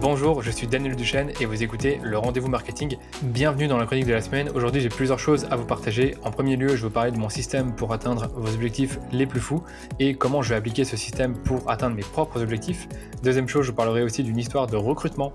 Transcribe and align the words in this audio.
Bonjour, 0.00 0.40
je 0.40 0.50
suis 0.50 0.66
Daniel 0.66 0.96
Duchesne 0.96 1.30
et 1.42 1.44
vous 1.44 1.62
écoutez 1.62 2.00
le 2.02 2.16
Rendez-vous 2.16 2.48
Marketing. 2.48 2.96
Bienvenue 3.20 3.68
dans 3.68 3.76
la 3.76 3.84
chronique 3.84 4.06
de 4.06 4.14
la 4.14 4.22
semaine. 4.22 4.48
Aujourd'hui, 4.54 4.80
j'ai 4.80 4.88
plusieurs 4.88 5.18
choses 5.18 5.46
à 5.50 5.56
vous 5.56 5.66
partager. 5.66 6.14
En 6.24 6.30
premier 6.30 6.56
lieu, 6.56 6.68
je 6.68 6.76
vais 6.76 6.80
vous 6.84 6.90
parler 6.90 7.10
de 7.10 7.18
mon 7.18 7.28
système 7.28 7.74
pour 7.74 7.92
atteindre 7.92 8.28
vos 8.34 8.48
objectifs 8.48 8.98
les 9.12 9.26
plus 9.26 9.40
fous 9.40 9.62
et 9.98 10.14
comment 10.14 10.40
je 10.40 10.48
vais 10.48 10.54
appliquer 10.54 10.84
ce 10.84 10.96
système 10.96 11.36
pour 11.36 11.70
atteindre 11.70 11.96
mes 11.96 12.02
propres 12.02 12.40
objectifs. 12.40 12.88
Deuxième 13.22 13.46
chose, 13.46 13.66
je 13.66 13.72
vous 13.72 13.76
parlerai 13.76 14.02
aussi 14.02 14.22
d'une 14.22 14.38
histoire 14.38 14.66
de 14.68 14.76
recrutement 14.76 15.34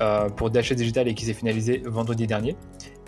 euh, 0.00 0.30
pour 0.30 0.48
Dashes 0.48 0.72
Digital 0.72 1.08
et 1.08 1.14
qui 1.14 1.26
s'est 1.26 1.34
finalisé 1.34 1.82
vendredi 1.84 2.26
dernier. 2.26 2.56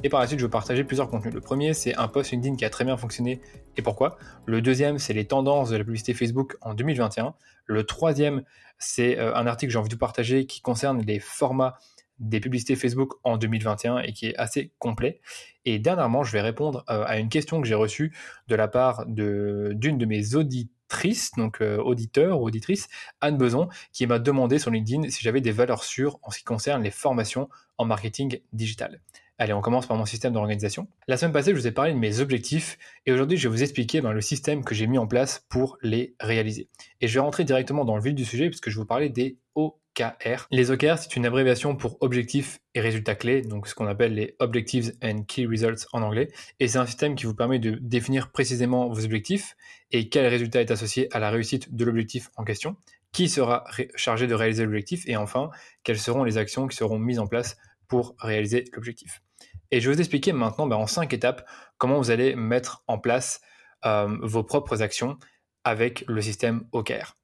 Et 0.04 0.08
par 0.08 0.20
la 0.20 0.28
suite, 0.28 0.38
je 0.38 0.46
vais 0.46 0.50
partager 0.50 0.84
plusieurs 0.84 1.08
contenus. 1.08 1.34
Le 1.34 1.40
premier, 1.40 1.74
c'est 1.74 1.96
un 1.96 2.06
post 2.06 2.30
LinkedIn 2.30 2.54
qui 2.54 2.64
a 2.64 2.70
très 2.70 2.84
bien 2.84 2.96
fonctionné 2.96 3.40
et 3.76 3.82
pourquoi? 3.82 4.16
Le 4.46 4.62
deuxième, 4.62 4.98
c'est 4.98 5.12
les 5.12 5.26
tendances 5.26 5.70
de 5.70 5.76
la 5.76 5.82
publicité 5.82 6.14
Facebook 6.14 6.56
en 6.60 6.74
2021. 6.74 7.34
Le 7.66 7.84
troisième, 7.84 8.44
c'est 8.78 9.18
euh, 9.18 9.34
un 9.34 9.46
article 9.46 9.70
que 9.70 9.72
j'ai 9.72 9.78
envie 9.78 9.88
de 9.88 9.96
partager 9.96 10.46
qui 10.46 10.60
concerne 10.60 11.02
les 11.02 11.18
formats 11.18 11.78
des 12.20 12.40
publicités 12.40 12.76
Facebook 12.76 13.14
en 13.24 13.36
2021 13.36 13.98
et 13.98 14.12
qui 14.12 14.26
est 14.26 14.36
assez 14.36 14.72
complet. 14.78 15.20
Et 15.64 15.78
dernièrement, 15.78 16.22
je 16.22 16.32
vais 16.32 16.40
répondre 16.40 16.84
euh, 16.90 17.04
à 17.06 17.18
une 17.18 17.28
question 17.28 17.60
que 17.60 17.66
j'ai 17.66 17.74
reçue 17.74 18.12
de 18.46 18.54
la 18.54 18.68
part 18.68 19.04
d'une 19.06 19.74
de, 19.76 20.06
mes 20.06 20.34
auditrices, 20.36 21.32
donc 21.36 21.60
euh, 21.60 21.76
auditeur 21.78 22.40
ou 22.40 22.46
auditrice, 22.46 22.88
Anne 23.20 23.36
Beson, 23.36 23.68
qui 23.92 24.06
m'a 24.06 24.18
demandé 24.18 24.58
sur 24.58 24.70
LinkedIn 24.70 25.10
si 25.10 25.22
j'avais 25.22 25.40
des 25.40 25.52
valeurs 25.52 25.82
sûres 25.82 26.18
en 26.22 26.30
ce 26.30 26.38
qui 26.38 26.44
concerne 26.44 26.82
les 26.82 26.90
formations 26.90 27.48
en 27.78 27.84
marketing 27.84 28.40
digital. 28.52 29.00
Allez, 29.40 29.52
on 29.52 29.60
commence 29.60 29.86
par 29.86 29.96
mon 29.96 30.04
système 30.04 30.32
d'organisation. 30.32 30.88
La 31.06 31.16
semaine 31.16 31.32
passée, 31.32 31.52
je 31.52 31.56
vous 31.56 31.68
ai 31.68 31.70
parlé 31.70 31.92
de 31.92 31.98
mes 31.98 32.18
objectifs 32.18 32.76
et 33.06 33.12
aujourd'hui, 33.12 33.38
je 33.38 33.48
vais 33.48 33.54
vous 33.54 33.62
expliquer 33.62 34.00
ben, 34.00 34.10
le 34.10 34.20
système 34.20 34.64
que 34.64 34.74
j'ai 34.74 34.88
mis 34.88 34.98
en 34.98 35.06
place 35.06 35.46
pour 35.48 35.78
les 35.80 36.16
réaliser. 36.18 36.68
Et 37.00 37.06
je 37.06 37.14
vais 37.14 37.20
rentrer 37.20 37.44
directement 37.44 37.84
dans 37.84 37.94
le 37.94 38.02
vif 38.02 38.14
du 38.14 38.24
sujet 38.24 38.48
puisque 38.48 38.68
je 38.68 38.76
vous 38.76 38.84
parler 38.84 39.10
des 39.10 39.38
OKR. 39.54 40.48
Les 40.50 40.72
OKR, 40.72 40.98
c'est 40.98 41.14
une 41.14 41.24
abréviation 41.24 41.76
pour 41.76 41.98
objectifs 42.00 42.58
et 42.74 42.80
résultats 42.80 43.14
clés, 43.14 43.42
donc 43.42 43.68
ce 43.68 43.76
qu'on 43.76 43.86
appelle 43.86 44.14
les 44.14 44.34
Objectives 44.40 44.94
and 45.04 45.22
Key 45.28 45.46
Results 45.46 45.86
en 45.92 46.02
anglais. 46.02 46.32
Et 46.58 46.66
c'est 46.66 46.78
un 46.78 46.86
système 46.86 47.14
qui 47.14 47.24
vous 47.24 47.34
permet 47.34 47.60
de 47.60 47.78
définir 47.80 48.32
précisément 48.32 48.88
vos 48.88 49.04
objectifs 49.04 49.54
et 49.92 50.08
quel 50.08 50.26
résultat 50.26 50.62
est 50.62 50.72
associé 50.72 51.14
à 51.14 51.20
la 51.20 51.30
réussite 51.30 51.72
de 51.72 51.84
l'objectif 51.84 52.30
en 52.34 52.42
question, 52.42 52.74
qui 53.12 53.28
sera 53.28 53.62
chargé 53.94 54.26
de 54.26 54.34
réaliser 54.34 54.64
l'objectif 54.64 55.04
et 55.06 55.16
enfin, 55.16 55.50
quelles 55.84 56.00
seront 56.00 56.24
les 56.24 56.38
actions 56.38 56.66
qui 56.66 56.76
seront 56.76 56.98
mises 56.98 57.20
en 57.20 57.28
place 57.28 57.56
pour 57.86 58.16
réaliser 58.18 58.64
l'objectif. 58.72 59.22
Et 59.70 59.80
je 59.80 59.88
vais 59.88 59.94
vous 59.94 60.00
expliquer 60.00 60.32
maintenant 60.32 60.66
ben, 60.66 60.76
en 60.76 60.86
cinq 60.86 61.12
étapes 61.12 61.46
comment 61.76 61.98
vous 61.98 62.10
allez 62.10 62.34
mettre 62.34 62.82
en 62.86 62.98
place 62.98 63.40
euh, 63.84 64.16
vos 64.22 64.42
propres 64.42 64.82
actions 64.82 65.18
avec 65.64 66.04
le 66.08 66.20
système 66.20 66.64
OKR. 66.72 67.14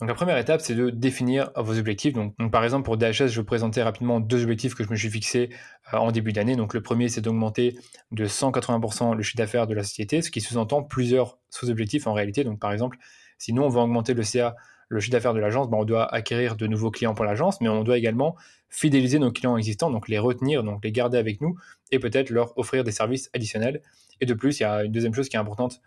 Donc 0.00 0.08
la 0.08 0.14
première 0.14 0.38
étape, 0.38 0.62
c'est 0.62 0.74
de 0.74 0.88
définir 0.88 1.50
vos 1.56 1.78
objectifs. 1.78 2.14
Donc, 2.14 2.34
par 2.50 2.64
exemple, 2.64 2.84
pour 2.84 2.96
DHS, 2.96 3.12
je 3.12 3.24
vais 3.24 3.34
vous 3.36 3.44
présenter 3.44 3.82
rapidement 3.82 4.18
deux 4.18 4.42
objectifs 4.42 4.74
que 4.74 4.82
je 4.82 4.88
me 4.88 4.96
suis 4.96 5.10
fixés 5.10 5.50
euh, 5.92 5.98
en 5.98 6.10
début 6.10 6.32
d'année. 6.32 6.56
Donc 6.56 6.72
le 6.72 6.80
premier, 6.80 7.10
c'est 7.10 7.20
d'augmenter 7.20 7.78
de 8.10 8.26
180% 8.26 9.14
le 9.14 9.22
chiffre 9.22 9.36
d'affaires 9.36 9.66
de 9.66 9.74
la 9.74 9.82
société, 9.82 10.22
ce 10.22 10.30
qui 10.30 10.40
sous-entend 10.40 10.82
plusieurs 10.82 11.38
sous-objectifs 11.50 12.06
en 12.06 12.14
réalité. 12.14 12.44
Donc 12.44 12.58
par 12.58 12.72
exemple, 12.72 12.96
si 13.36 13.52
nous, 13.52 13.62
on 13.62 13.68
veut 13.68 13.80
augmenter 13.80 14.14
le 14.14 14.22
CA 14.22 14.56
le 14.90 14.98
chiffre 14.98 15.12
d'affaires 15.12 15.34
de 15.34 15.40
l'agence, 15.40 15.70
ben, 15.70 15.78
on 15.78 15.84
doit 15.84 16.12
acquérir 16.12 16.56
de 16.56 16.66
nouveaux 16.66 16.90
clients 16.90 17.14
pour 17.14 17.24
l'agence, 17.24 17.60
mais 17.60 17.68
on 17.68 17.84
doit 17.84 17.96
également 17.96 18.36
fidéliser 18.68 19.20
nos 19.20 19.30
clients 19.30 19.56
existants, 19.56 19.90
donc 19.90 20.08
les 20.08 20.18
retenir, 20.18 20.64
donc 20.64 20.84
les 20.84 20.90
garder 20.90 21.16
avec 21.16 21.40
nous 21.40 21.56
et 21.92 22.00
peut-être 22.00 22.30
leur 22.30 22.58
offrir 22.58 22.82
des 22.82 22.90
services 22.90 23.30
additionnels. 23.32 23.82
Et 24.20 24.26
de 24.26 24.34
plus, 24.34 24.58
il 24.58 24.64
y 24.64 24.66
a 24.66 24.84
une 24.84 24.92
deuxième 24.92 25.14
chose 25.14 25.28
qui 25.28 25.36
est 25.36 25.38
importante 25.40 25.80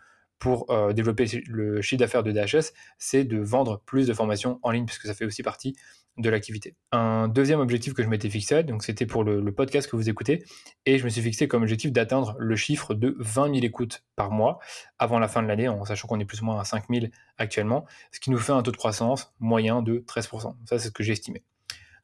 pour 0.44 0.70
euh, 0.72 0.92
développer 0.92 1.26
le 1.48 1.82
chiffre 1.82 2.02
d'affaires 2.02 2.22
de 2.22 2.34
DHS, 2.34 2.74
c'est 2.98 3.24
de 3.24 3.38
vendre 3.38 3.82
plus 3.86 4.08
de 4.08 4.14
formations 4.14 4.60
en 4.62 4.72
ligne, 4.72 4.86
puisque 4.86 5.06
ça 5.06 5.14
fait 5.14 5.24
aussi 5.24 5.42
partie 5.42 5.74
de 6.18 6.30
l'activité. 6.30 6.76
Un 6.92 7.30
deuxième 7.30 7.62
objectif 7.62 7.94
que 7.94 8.04
je 8.04 8.10
m'étais 8.10 8.30
fixé, 8.30 8.62
donc 8.64 8.84
c'était 8.84 9.06
pour 9.06 9.24
le, 9.24 9.54
podcast 9.54 9.90
que 9.90 9.96
vous 9.96 10.10
écoutez, 10.10 10.44
et 10.86 10.98
je 10.98 11.06
me 11.06 11.10
suis 11.10 11.22
fixé 11.22 11.48
comme 11.48 11.62
objectif 11.62 11.94
d'atteindre 11.94 12.36
le 12.40 12.58
chiffre 12.58 12.94
de 12.94 13.16
20 13.20 13.53
000 13.53 13.66
écoutes 13.66 14.03
par 14.18 14.32
mois 14.32 14.59
avant 15.00 15.18
la 15.18 15.30
fin 15.30 15.42
de 15.42 15.48
l'année, 15.48 15.70
en 15.70 15.86
sachant 15.86 16.09
qu'on 16.09 16.20
est 16.20 16.26
plus 16.26 16.42
ou 16.42 16.46
moins 16.46 16.59
à 16.59 16.66
5 16.66 16.88
000 16.90 17.06
actuellement, 17.38 17.86
ce 18.12 18.20
qui 18.20 18.30
nous 18.30 18.38
fait 18.38 18.52
un 18.52 18.64
taux 18.64 18.72
de 18.72 18.78
croissance 18.78 19.34
moyen 19.40 19.82
de 19.82 20.03
13%. 20.06 20.56
Ça, 20.66 20.78
c'est 20.78 20.90
ce 20.90 20.92
que 20.92 21.03
j'ai 21.03 21.14
estimé. 21.14 21.42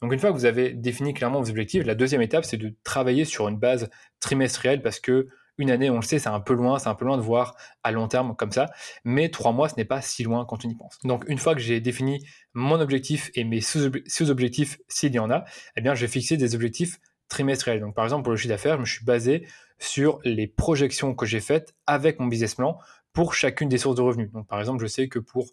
Donc 0.01 0.13
une 0.13 0.19
fois 0.19 0.31
que 0.31 0.37
vous 0.37 0.45
avez 0.45 0.71
défini 0.71 1.13
clairement 1.13 1.41
vos 1.41 1.49
objectifs, 1.49 1.83
la 1.85 1.93
deuxième 1.93 2.21
étape, 2.21 2.45
c'est 2.45 2.55
de 2.55 2.73
travailler 2.85 3.25
sur 3.25 3.49
une 3.49 3.57
base 3.57 3.89
trimestrielle 4.21 4.81
parce 4.81 5.01
que 5.01 5.27
une 5.59 5.69
année, 5.69 5.89
on 5.89 5.97
le 5.97 6.01
sait, 6.01 6.17
c'est 6.17 6.29
un 6.29 6.39
peu 6.39 6.53
loin, 6.53 6.79
c'est 6.79 6.87
un 6.87 6.95
peu 6.95 7.05
loin 7.05 7.17
de 7.17 7.21
voir 7.21 7.55
à 7.83 7.91
long 7.91 8.07
terme 8.07 8.35
comme 8.35 8.51
ça, 8.51 8.67
mais 9.03 9.29
trois 9.29 9.51
mois, 9.51 9.69
ce 9.69 9.75
n'est 9.75 9.85
pas 9.85 10.01
si 10.01 10.23
loin 10.23 10.45
quand 10.45 10.65
on 10.65 10.69
y 10.69 10.75
pense. 10.75 10.97
Donc 11.03 11.25
une 11.27 11.37
fois 11.37 11.53
que 11.53 11.61
j'ai 11.61 11.81
défini 11.81 12.25
mon 12.53 12.79
objectif 12.79 13.29
et 13.35 13.43
mes 13.43 13.61
sous-objectifs, 13.61 14.79
s'il 14.87 15.13
y 15.13 15.19
en 15.19 15.29
a, 15.29 15.43
eh 15.75 15.81
bien, 15.81 15.93
je 15.93 16.01
vais 16.01 16.11
fixer 16.11 16.37
des 16.37 16.55
objectifs 16.55 16.97
trimestriels. 17.27 17.81
Donc 17.81 17.93
par 17.93 18.05
exemple, 18.05 18.23
pour 18.23 18.31
le 18.31 18.37
chiffre 18.37 18.53
d'affaires, 18.53 18.75
je 18.77 18.81
me 18.81 18.85
suis 18.85 19.05
basé 19.05 19.45
sur 19.77 20.19
les 20.23 20.47
projections 20.47 21.13
que 21.13 21.25
j'ai 21.25 21.41
faites 21.41 21.75
avec 21.85 22.19
mon 22.19 22.27
business 22.27 22.55
plan 22.55 22.79
pour 23.11 23.33
chacune 23.33 23.69
des 23.69 23.77
sources 23.77 23.97
de 23.97 24.01
revenus. 24.01 24.31
Donc 24.31 24.47
par 24.47 24.59
exemple, 24.59 24.81
je 24.81 24.87
sais 24.87 25.09
que 25.09 25.19
pour 25.19 25.51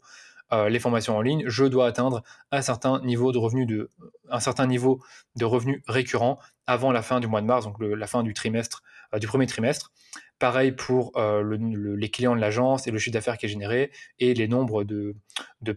euh, 0.53 0.69
les 0.69 0.79
formations 0.79 1.17
en 1.17 1.21
ligne, 1.21 1.43
je 1.47 1.65
dois 1.65 1.89
atteindre 1.89 2.23
un 2.53 2.63
certain 2.63 3.01
niveau 3.01 3.33
de 3.33 3.39
revenus 3.39 3.67
de 3.67 3.91
un 4.31 4.39
certain 4.39 4.69
niveau 4.69 5.03
de 5.35 5.45
revenus 5.45 5.83
récurrents 5.89 6.39
avant 6.67 6.93
la 6.93 7.03
fin 7.03 7.19
du 7.19 7.27
mois 7.27 7.41
de 7.41 7.47
mars, 7.47 7.65
donc 7.65 7.77
la 7.81 8.07
fin 8.07 8.23
du 8.23 8.35
trimestre, 8.35 8.83
du 9.19 9.27
premier 9.27 9.47
trimestre. 9.47 9.93
Pareil 10.39 10.73
pour 10.73 11.13
euh, 11.17 11.57
les 11.97 12.11
clients 12.11 12.37
de 12.37 12.41
l'agence 12.41 12.87
et 12.87 12.91
le 12.91 12.99
chiffre 12.99 13.15
d'affaires 13.15 13.39
qui 13.39 13.47
est 13.47 13.49
généré 13.49 13.91
et 14.19 14.35
les 14.35 14.49
nombres 14.49 14.85
de, 14.85 15.15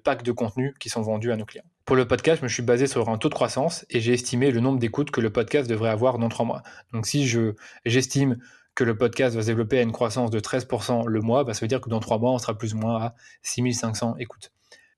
packs 0.04 0.24
de 0.24 0.32
contenu 0.34 0.74
qui 0.80 0.90
sont 0.90 1.02
vendus 1.02 1.32
à 1.32 1.38
nos 1.38 1.46
clients. 1.46 1.64
Pour 1.86 1.96
le 1.96 2.06
podcast, 2.06 2.40
je 2.40 2.44
me 2.44 2.50
suis 2.50 2.62
basé 2.62 2.86
sur 2.86 3.08
un 3.10 3.18
taux 3.18 3.30
de 3.30 3.34
croissance 3.34 3.86
et 3.90 4.02
j'ai 4.02 4.14
estimé 4.14 4.52
le 4.52 4.60
nombre 4.60 4.78
d'écoutes 4.78 5.12
que 5.12 5.22
le 5.22 5.32
podcast 5.32 5.70
devrait 5.70 5.90
avoir 5.90 6.20
dans 6.20 6.28
trois 6.30 6.46
mois. 6.46 6.62
Donc 6.92 7.08
si 7.08 7.26
je 7.26 7.54
j'estime 7.86 8.38
que 8.76 8.84
le 8.84 8.98
podcast 8.98 9.36
va 9.36 9.42
se 9.42 9.48
développer 9.48 9.80
à 9.80 9.82
une 9.82 9.92
croissance 9.92 10.30
de 10.30 10.40
13% 10.40 11.08
le 11.08 11.22
mois, 11.22 11.44
bah, 11.44 11.54
ça 11.54 11.62
veut 11.62 11.68
dire 11.68 11.82
que 11.82 11.90
dans 11.90 12.00
trois 12.00 12.18
mois, 12.18 12.32
on 12.32 12.38
sera 12.38 12.58
plus 12.58 12.74
ou 12.74 12.78
moins 12.78 13.02
à 13.02 13.16
6500 13.44 14.16
écoutes. 14.20 14.52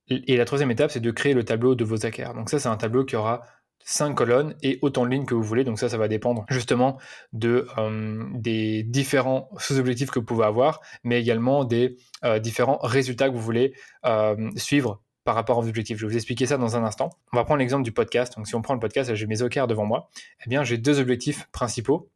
Et 0.08 0.36
la 0.36 0.44
troisième 0.44 0.70
étape, 0.70 0.90
c'est 0.90 1.00
de 1.00 1.10
créer 1.10 1.32
le 1.32 1.44
tableau 1.44 1.74
de 1.74 1.84
vos 1.84 2.04
AKR. 2.04 2.34
Donc 2.34 2.50
ça, 2.50 2.58
c'est 2.58 2.68
un 2.68 2.76
tableau 2.76 3.04
qui 3.04 3.16
aura 3.16 3.42
cinq 3.84 4.14
colonnes 4.14 4.54
et 4.62 4.78
autant 4.82 5.04
de 5.04 5.10
lignes 5.10 5.24
que 5.24 5.34
vous 5.34 5.42
voulez. 5.42 5.64
Donc 5.64 5.78
ça, 5.78 5.88
ça 5.88 5.98
va 5.98 6.08
dépendre 6.08 6.44
justement 6.48 6.98
de, 7.32 7.66
euh, 7.78 8.24
des 8.34 8.82
différents 8.82 9.48
sous-objectifs 9.58 10.10
que 10.10 10.18
vous 10.18 10.24
pouvez 10.24 10.44
avoir, 10.44 10.80
mais 11.04 11.20
également 11.20 11.64
des 11.64 11.96
euh, 12.24 12.38
différents 12.38 12.78
résultats 12.82 13.28
que 13.28 13.34
vous 13.34 13.40
voulez 13.40 13.74
euh, 14.04 14.50
suivre 14.56 15.00
par 15.24 15.34
rapport 15.34 15.58
aux 15.58 15.68
objectifs. 15.68 15.98
Je 15.98 16.06
vais 16.06 16.10
vous 16.10 16.16
expliquer 16.16 16.46
ça 16.46 16.58
dans 16.58 16.76
un 16.76 16.84
instant. 16.84 17.10
On 17.32 17.36
va 17.36 17.44
prendre 17.44 17.60
l'exemple 17.60 17.84
du 17.84 17.92
podcast. 17.92 18.36
Donc 18.36 18.48
si 18.48 18.54
on 18.54 18.62
prend 18.62 18.74
le 18.74 18.80
podcast, 18.80 19.14
j'ai 19.14 19.26
mes 19.26 19.42
OKR 19.42 19.66
devant 19.66 19.86
moi. 19.86 20.08
Eh 20.44 20.48
bien, 20.48 20.64
j'ai 20.64 20.78
deux 20.78 20.98
objectifs 20.98 21.48
principaux. 21.52 22.10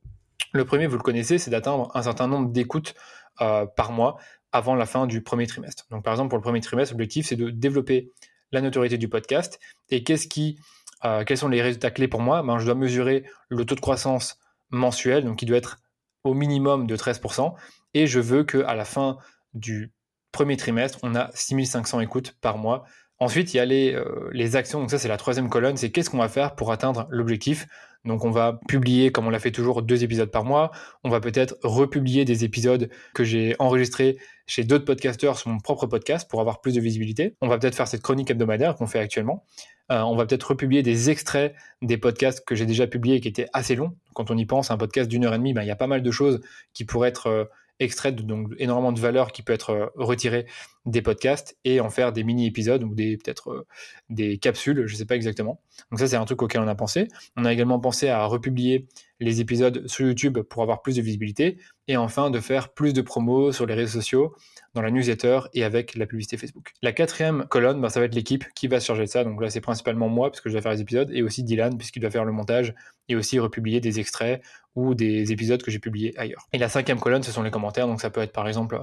Le 0.52 0.64
premier, 0.64 0.86
vous 0.86 0.96
le 0.96 1.02
connaissez, 1.02 1.38
c'est 1.38 1.50
d'atteindre 1.50 1.90
un 1.94 2.02
certain 2.02 2.26
nombre 2.26 2.50
d'écoutes 2.50 2.94
par 3.38 3.92
mois 3.92 4.16
avant 4.52 4.74
la 4.74 4.86
fin 4.86 5.06
du 5.06 5.22
premier 5.22 5.46
trimestre. 5.46 5.86
Donc 5.90 6.02
par 6.02 6.14
exemple 6.14 6.30
pour 6.30 6.38
le 6.38 6.42
premier 6.42 6.60
trimestre, 6.60 6.94
l'objectif 6.94 7.26
c'est 7.26 7.36
de 7.36 7.50
développer 7.50 8.10
la 8.52 8.60
notoriété 8.60 8.98
du 8.98 9.08
podcast. 9.08 9.60
Et 9.90 10.02
qu'est-ce 10.02 10.28
qui, 10.28 10.58
euh, 11.04 11.24
quels 11.24 11.38
sont 11.38 11.48
les 11.48 11.62
résultats 11.62 11.90
clés 11.90 12.08
pour 12.08 12.20
moi? 12.20 12.42
Ben, 12.42 12.58
Je 12.58 12.64
dois 12.64 12.74
mesurer 12.74 13.24
le 13.48 13.64
taux 13.64 13.74
de 13.74 13.80
croissance 13.80 14.38
mensuel, 14.70 15.24
donc 15.24 15.42
il 15.42 15.46
doit 15.46 15.58
être 15.58 15.78
au 16.24 16.34
minimum 16.34 16.86
de 16.86 16.96
13%. 16.96 17.54
Et 17.94 18.06
je 18.06 18.20
veux 18.20 18.44
qu'à 18.44 18.74
la 18.74 18.84
fin 18.84 19.18
du 19.54 19.92
premier 20.32 20.56
trimestre, 20.56 20.98
on 21.02 21.14
a 21.14 21.30
6500 21.34 22.00
écoutes 22.00 22.36
par 22.40 22.58
mois. 22.58 22.84
Ensuite, 23.18 23.54
il 23.54 23.56
y 23.56 23.60
a 23.60 23.64
euh, 23.64 24.28
les 24.32 24.56
actions. 24.56 24.80
Donc 24.80 24.90
ça, 24.90 24.98
c'est 24.98 25.08
la 25.08 25.16
troisième 25.16 25.48
colonne. 25.48 25.76
C'est 25.76 25.90
qu'est-ce 25.90 26.10
qu'on 26.10 26.18
va 26.18 26.28
faire 26.28 26.54
pour 26.54 26.72
atteindre 26.72 27.06
l'objectif? 27.10 27.66
Donc 28.06 28.24
on 28.24 28.30
va 28.30 28.60
publier, 28.68 29.10
comme 29.10 29.26
on 29.26 29.30
l'a 29.30 29.38
fait 29.38 29.50
toujours, 29.50 29.82
deux 29.82 30.04
épisodes 30.04 30.30
par 30.30 30.44
mois. 30.44 30.70
On 31.04 31.10
va 31.10 31.20
peut-être 31.20 31.56
republier 31.62 32.24
des 32.24 32.44
épisodes 32.44 32.88
que 33.14 33.24
j'ai 33.24 33.56
enregistrés 33.58 34.16
chez 34.46 34.64
d'autres 34.64 34.84
podcasteurs 34.84 35.38
sur 35.38 35.50
mon 35.50 35.58
propre 35.58 35.86
podcast 35.86 36.30
pour 36.30 36.40
avoir 36.40 36.60
plus 36.60 36.74
de 36.74 36.80
visibilité. 36.80 37.34
On 37.40 37.48
va 37.48 37.58
peut-être 37.58 37.74
faire 37.74 37.88
cette 37.88 38.02
chronique 38.02 38.30
hebdomadaire 38.30 38.76
qu'on 38.76 38.86
fait 38.86 39.00
actuellement. 39.00 39.44
Euh, 39.90 40.00
on 40.00 40.16
va 40.16 40.26
peut-être 40.26 40.44
republier 40.44 40.82
des 40.82 41.10
extraits 41.10 41.54
des 41.82 41.96
podcasts 41.96 42.44
que 42.44 42.54
j'ai 42.54 42.66
déjà 42.66 42.86
publiés 42.86 43.16
et 43.16 43.20
qui 43.20 43.28
étaient 43.28 43.48
assez 43.52 43.74
longs. 43.74 43.94
Quand 44.14 44.30
on 44.30 44.36
y 44.36 44.46
pense, 44.46 44.70
un 44.70 44.76
podcast 44.76 45.08
d'une 45.08 45.24
heure 45.24 45.34
et 45.34 45.38
demie, 45.38 45.52
ben, 45.52 45.62
il 45.62 45.68
y 45.68 45.72
a 45.72 45.76
pas 45.76 45.86
mal 45.86 46.02
de 46.02 46.10
choses 46.10 46.40
qui 46.72 46.84
pourraient 46.84 47.08
être 47.08 47.28
euh, 47.28 47.44
extraites, 47.78 48.16
donc 48.16 48.52
énormément 48.58 48.92
de 48.92 49.00
valeur 49.00 49.32
qui 49.32 49.42
peut 49.42 49.52
être 49.52 49.70
euh, 49.70 49.86
retirée 49.96 50.46
des 50.86 51.02
podcasts 51.02 51.58
et 51.64 51.80
en 51.80 51.90
faire 51.90 52.12
des 52.12 52.24
mini-épisodes 52.24 52.84
ou 52.84 52.94
des 52.94 53.16
peut-être 53.16 53.66
des 54.08 54.38
capsules, 54.38 54.86
je 54.86 54.92
ne 54.92 54.98
sais 54.98 55.04
pas 55.04 55.16
exactement. 55.16 55.60
Donc 55.90 55.98
ça, 55.98 56.06
c'est 56.06 56.16
un 56.16 56.24
truc 56.24 56.42
auquel 56.42 56.60
on 56.60 56.68
a 56.68 56.74
pensé. 56.74 57.08
On 57.36 57.44
a 57.44 57.52
également 57.52 57.80
pensé 57.80 58.08
à 58.08 58.24
republier 58.24 58.86
les 59.18 59.40
épisodes 59.40 59.86
sur 59.88 60.06
YouTube 60.06 60.38
pour 60.40 60.62
avoir 60.62 60.82
plus 60.82 60.96
de 60.96 61.02
visibilité, 61.02 61.58
et 61.88 61.96
enfin 61.96 62.30
de 62.30 62.38
faire 62.40 62.70
plus 62.70 62.92
de 62.92 63.00
promos 63.00 63.52
sur 63.52 63.66
les 63.66 63.74
réseaux 63.74 64.00
sociaux, 64.00 64.34
dans 64.74 64.82
la 64.82 64.90
newsletter 64.90 65.40
et 65.54 65.64
avec 65.64 65.94
la 65.94 66.06
publicité 66.06 66.36
Facebook. 66.36 66.72
La 66.82 66.92
quatrième 66.92 67.46
colonne, 67.48 67.80
bah, 67.80 67.88
ça 67.88 67.98
va 67.98 68.06
être 68.06 68.14
l'équipe 68.14 68.44
qui 68.54 68.68
va 68.68 68.78
se 68.78 68.86
charger 68.86 69.04
de 69.04 69.08
ça. 69.08 69.24
Donc 69.24 69.40
là, 69.40 69.48
c'est 69.48 69.60
principalement 69.62 70.08
moi, 70.08 70.30
parce 70.30 70.40
que 70.40 70.50
je 70.50 70.54
dois 70.54 70.62
faire 70.62 70.72
les 70.72 70.82
épisodes, 70.82 71.10
et 71.12 71.22
aussi 71.22 71.42
Dylan, 71.42 71.78
puisqu'il 71.78 72.00
doit 72.00 72.10
faire 72.10 72.24
le 72.24 72.32
montage, 72.32 72.74
et 73.08 73.16
aussi 73.16 73.38
republier 73.38 73.80
des 73.80 74.00
extraits 74.00 74.42
ou 74.74 74.94
des 74.94 75.32
épisodes 75.32 75.62
que 75.62 75.70
j'ai 75.70 75.78
publiés 75.78 76.12
ailleurs. 76.18 76.46
Et 76.52 76.58
la 76.58 76.68
cinquième 76.68 77.00
colonne, 77.00 77.22
ce 77.22 77.32
sont 77.32 77.42
les 77.42 77.50
commentaires. 77.50 77.86
Donc 77.86 78.00
ça 78.00 78.10
peut 78.10 78.20
être 78.20 78.32
par 78.32 78.46
exemple, 78.46 78.78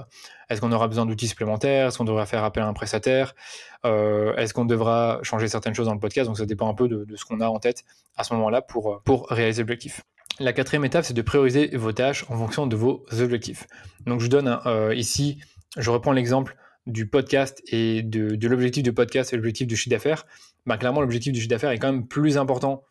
est-ce 0.50 0.60
qu'on 0.60 0.72
aura 0.72 0.88
besoin 0.88 1.06
d'outils 1.06 1.28
supplémentaires? 1.28 1.92
Est-ce 1.94 1.98
qu'on 1.98 2.04
devrait 2.04 2.26
faire 2.26 2.42
appel 2.42 2.64
à 2.64 2.66
un 2.66 2.72
prestataire 2.72 3.36
euh, 3.86 4.34
Est-ce 4.34 4.52
qu'on 4.52 4.64
devra 4.64 5.20
changer 5.22 5.46
certaines 5.46 5.74
choses 5.74 5.86
dans 5.86 5.94
le 5.94 6.00
podcast? 6.00 6.26
Donc 6.26 6.38
ça 6.38 6.44
dépend 6.44 6.68
un 6.68 6.74
peu 6.74 6.88
de, 6.88 7.06
ce 7.14 7.24
qu'on 7.24 7.40
a 7.40 7.46
en 7.46 7.60
tête 7.60 7.84
à 8.16 8.24
ce 8.24 8.34
moment-là 8.34 8.62
pour, 8.62 9.00
pour 9.04 9.28
réaliser 9.28 9.62
l'objectif. 9.62 10.02
La 10.40 10.52
quatrième 10.52 10.84
étape, 10.84 11.04
c'est 11.04 11.14
de 11.14 11.22
prioriser 11.22 11.76
vos 11.76 11.92
tâches 11.92 12.24
en 12.28 12.36
fonction 12.36 12.66
de 12.66 12.74
vos 12.74 13.06
objectifs. 13.20 13.68
Donc 14.06 14.20
je 14.20 14.26
donne 14.26 14.58
euh, 14.66 14.92
ici, 14.92 15.38
je 15.76 15.88
reprends 15.90 16.10
l'exemple 16.10 16.56
du 16.86 17.08
podcast 17.08 17.62
et 17.68 18.02
de, 18.02 18.36
l'objectif 18.48 18.82
du 18.82 18.92
podcast 18.92 19.32
et 19.32 19.36
l'objectif 19.36 19.68
du 19.68 19.76
chiffre 19.76 19.90
d'affaires. 19.90 20.26
Bah, 20.66 20.76
clairement, 20.76 21.00
l'objectif 21.00 21.32
du 21.32 21.38
chiffre 21.38 21.50
d'affaires 21.50 21.70
est 21.70 21.78
quand 21.78 21.92
même 21.92 22.08
plus 22.08 22.36
important 22.36 22.82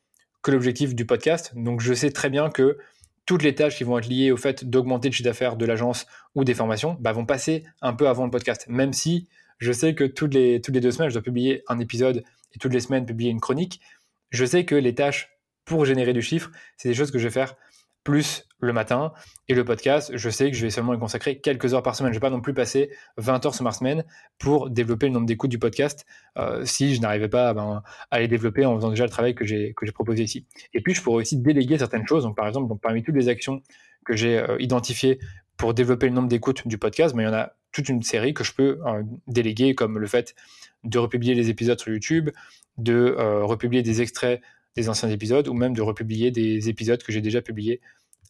que 0.42 0.52
l'objectif 0.52 0.96
du 0.96 1.06
podcast. 1.06 1.52
Donc 1.56 1.82
je 1.82 1.94
sais 1.94 2.12
très 2.12 2.30
bien 2.30 2.50
que 2.50 2.78
toutes 3.26 3.44
les 3.44 3.56
tâches 3.56 3.78
qui 3.78 3.84
vont 3.84 3.98
être 3.98 4.08
liées 4.08 4.32
au 4.32 4.38
fait 4.38 4.66
d'augmenter 4.66 5.10
le 5.10 5.14
chiffre 5.14 5.28
d'affaires 5.28 5.56
de 5.56 5.66
l'agence 5.66 6.06
ou 6.36 6.44
des 6.44 6.54
formations 6.54 6.98
bah, 7.00 7.14
vont 7.14 7.26
passer 7.26 7.64
un 7.82 7.94
peu 7.94 8.08
avant 8.08 8.26
le 8.26 8.32
podcast. 8.32 8.66
Même 8.68 8.94
si 8.94 9.28
je 9.60 9.72
sais 9.72 9.96
que 9.96 10.04
toutes 10.04 10.34
les, 10.34 10.62
toutes 10.62 10.76
les 10.76 10.82
deux 10.82 10.92
semaines, 10.92 11.10
je 11.10 11.14
dois 11.14 11.24
publier 11.24 11.64
un 11.68 11.80
épisode 11.80 12.24
et 12.54 12.60
toutes 12.60 12.74
les 12.74 12.82
semaines 12.82 13.06
publier 13.06 13.32
une 13.32 13.40
chronique, 13.40 13.82
je 14.30 14.46
sais 14.46 14.66
que 14.66 14.76
les 14.76 14.94
tâches 14.94 15.30
pour 15.66 15.86
générer 15.86 16.12
du 16.12 16.22
chiffre, 16.22 16.52
c'est 16.76 16.90
des 16.90 16.96
choses 16.96 17.12
que 17.12 17.20
je 17.20 17.26
vais 17.26 17.34
faire 17.34 17.56
plus 18.04 18.48
le 18.60 18.74
matin. 18.74 19.14
Et 19.48 19.54
le 19.54 19.66
podcast, 19.66 20.12
je 20.16 20.30
sais 20.30 20.50
que 20.50 20.58
je 20.58 20.64
vais 20.64 20.70
seulement 20.70 20.94
y 20.94 21.00
consacrer 21.00 21.40
quelques 21.40 21.74
heures 21.74 21.84
par 21.84 21.96
semaine. 21.96 22.12
Je 22.12 22.18
ne 22.18 22.20
vais 22.20 22.28
pas 22.28 22.30
non 22.30 22.42
plus 22.42 22.54
passer 22.54 22.90
20 23.18 23.46
heures 23.46 23.56
sur 23.56 23.64
ma 23.64 23.72
semaine 23.72 24.04
pour 24.40 24.70
développer 24.70 25.08
le 25.08 25.14
nombre 25.14 25.26
d'écoutes 25.26 25.52
du 25.52 25.60
podcast 25.60 26.06
euh, 26.38 26.66
si 26.66 26.96
je 26.96 27.02
n'arrivais 27.02 27.30
pas 27.30 27.54
ben, 27.54 27.84
à 28.12 28.20
les 28.20 28.28
développer 28.28 28.66
en 28.66 28.76
faisant 28.76 28.90
déjà 28.90 29.04
le 29.04 29.10
travail 29.10 29.36
que 29.36 29.46
j'ai 29.46 29.74
proposé 29.94 30.24
ici. 30.24 30.46
Et 30.74 30.82
puis, 30.82 30.94
je 30.94 31.02
pourrais 31.02 31.22
aussi 31.22 31.38
déléguer 31.38 31.78
certaines 31.78 32.08
choses. 32.08 32.24
Donc, 32.24 32.36
par 32.36 32.48
exemple, 32.48 32.74
parmi 32.82 33.04
toutes 33.04 33.16
les 33.16 33.30
actions 33.30 33.62
que 34.06 34.16
j'ai 34.16 34.40
euh, 34.40 34.58
identifiées 34.60 35.20
pour 35.58 35.74
développer 35.74 36.08
le 36.08 36.14
nombre 36.14 36.30
d'écoutes 36.30 36.68
du 36.68 36.78
podcast, 36.78 37.14
mais 37.16 37.24
ben, 37.24 37.30
il 37.30 37.34
y 37.34 37.36
en 37.36 37.40
a 37.40 37.54
toute 37.72 37.90
une 37.90 38.02
série 38.02 38.34
que 38.34 38.44
je 38.44 38.54
peux 38.54 38.80
euh, 38.86 39.04
déléguer, 39.28 39.76
comme 39.76 40.00
le 40.00 40.08
fait 40.08 40.36
de 40.84 41.00
republier 41.00 41.36
les 41.36 41.50
épisodes 41.50 41.80
sur 41.80 41.92
YouTube, 41.92 42.30
de 42.78 43.16
republier 43.44 43.84
des 43.84 44.02
extraits 44.02 44.42
des 44.76 44.90
anciens 44.90 45.10
épisodes 45.10 45.48
ou 45.48 45.54
même 45.54 45.74
de 45.74 45.82
republier 45.82 46.32
des 46.32 46.70
épisodes 46.70 47.02
que 47.02 47.12
j'ai 47.12 47.22
déjà 47.22 47.42
publiés 47.42 47.82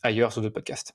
ailleurs 0.01 0.31
sur 0.31 0.41
d'autres 0.41 0.53
podcasts. 0.53 0.93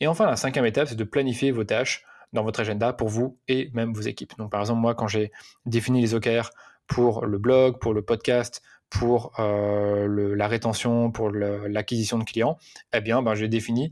Et 0.00 0.06
enfin, 0.06 0.26
la 0.26 0.36
cinquième 0.36 0.66
étape, 0.66 0.88
c'est 0.88 0.96
de 0.96 1.04
planifier 1.04 1.52
vos 1.52 1.64
tâches 1.64 2.04
dans 2.32 2.42
votre 2.42 2.60
agenda 2.60 2.92
pour 2.92 3.08
vous 3.08 3.38
et 3.48 3.70
même 3.72 3.92
vos 3.92 4.00
équipes. 4.00 4.36
Donc, 4.38 4.50
par 4.50 4.60
exemple, 4.60 4.80
moi, 4.80 4.94
quand 4.94 5.06
j'ai 5.06 5.32
défini 5.66 6.00
les 6.00 6.14
OKR 6.14 6.50
pour 6.86 7.24
le 7.26 7.38
blog, 7.38 7.78
pour 7.78 7.94
le 7.94 8.02
podcast, 8.02 8.62
pour 8.90 9.32
euh, 9.38 10.34
la 10.36 10.48
rétention, 10.48 11.10
pour 11.10 11.30
l'acquisition 11.30 12.18
de 12.18 12.24
clients, 12.24 12.58
eh 12.92 13.00
bien, 13.00 13.22
ben, 13.22 13.34
j'ai 13.34 13.48
défini 13.48 13.90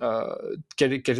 euh, 0.00 0.34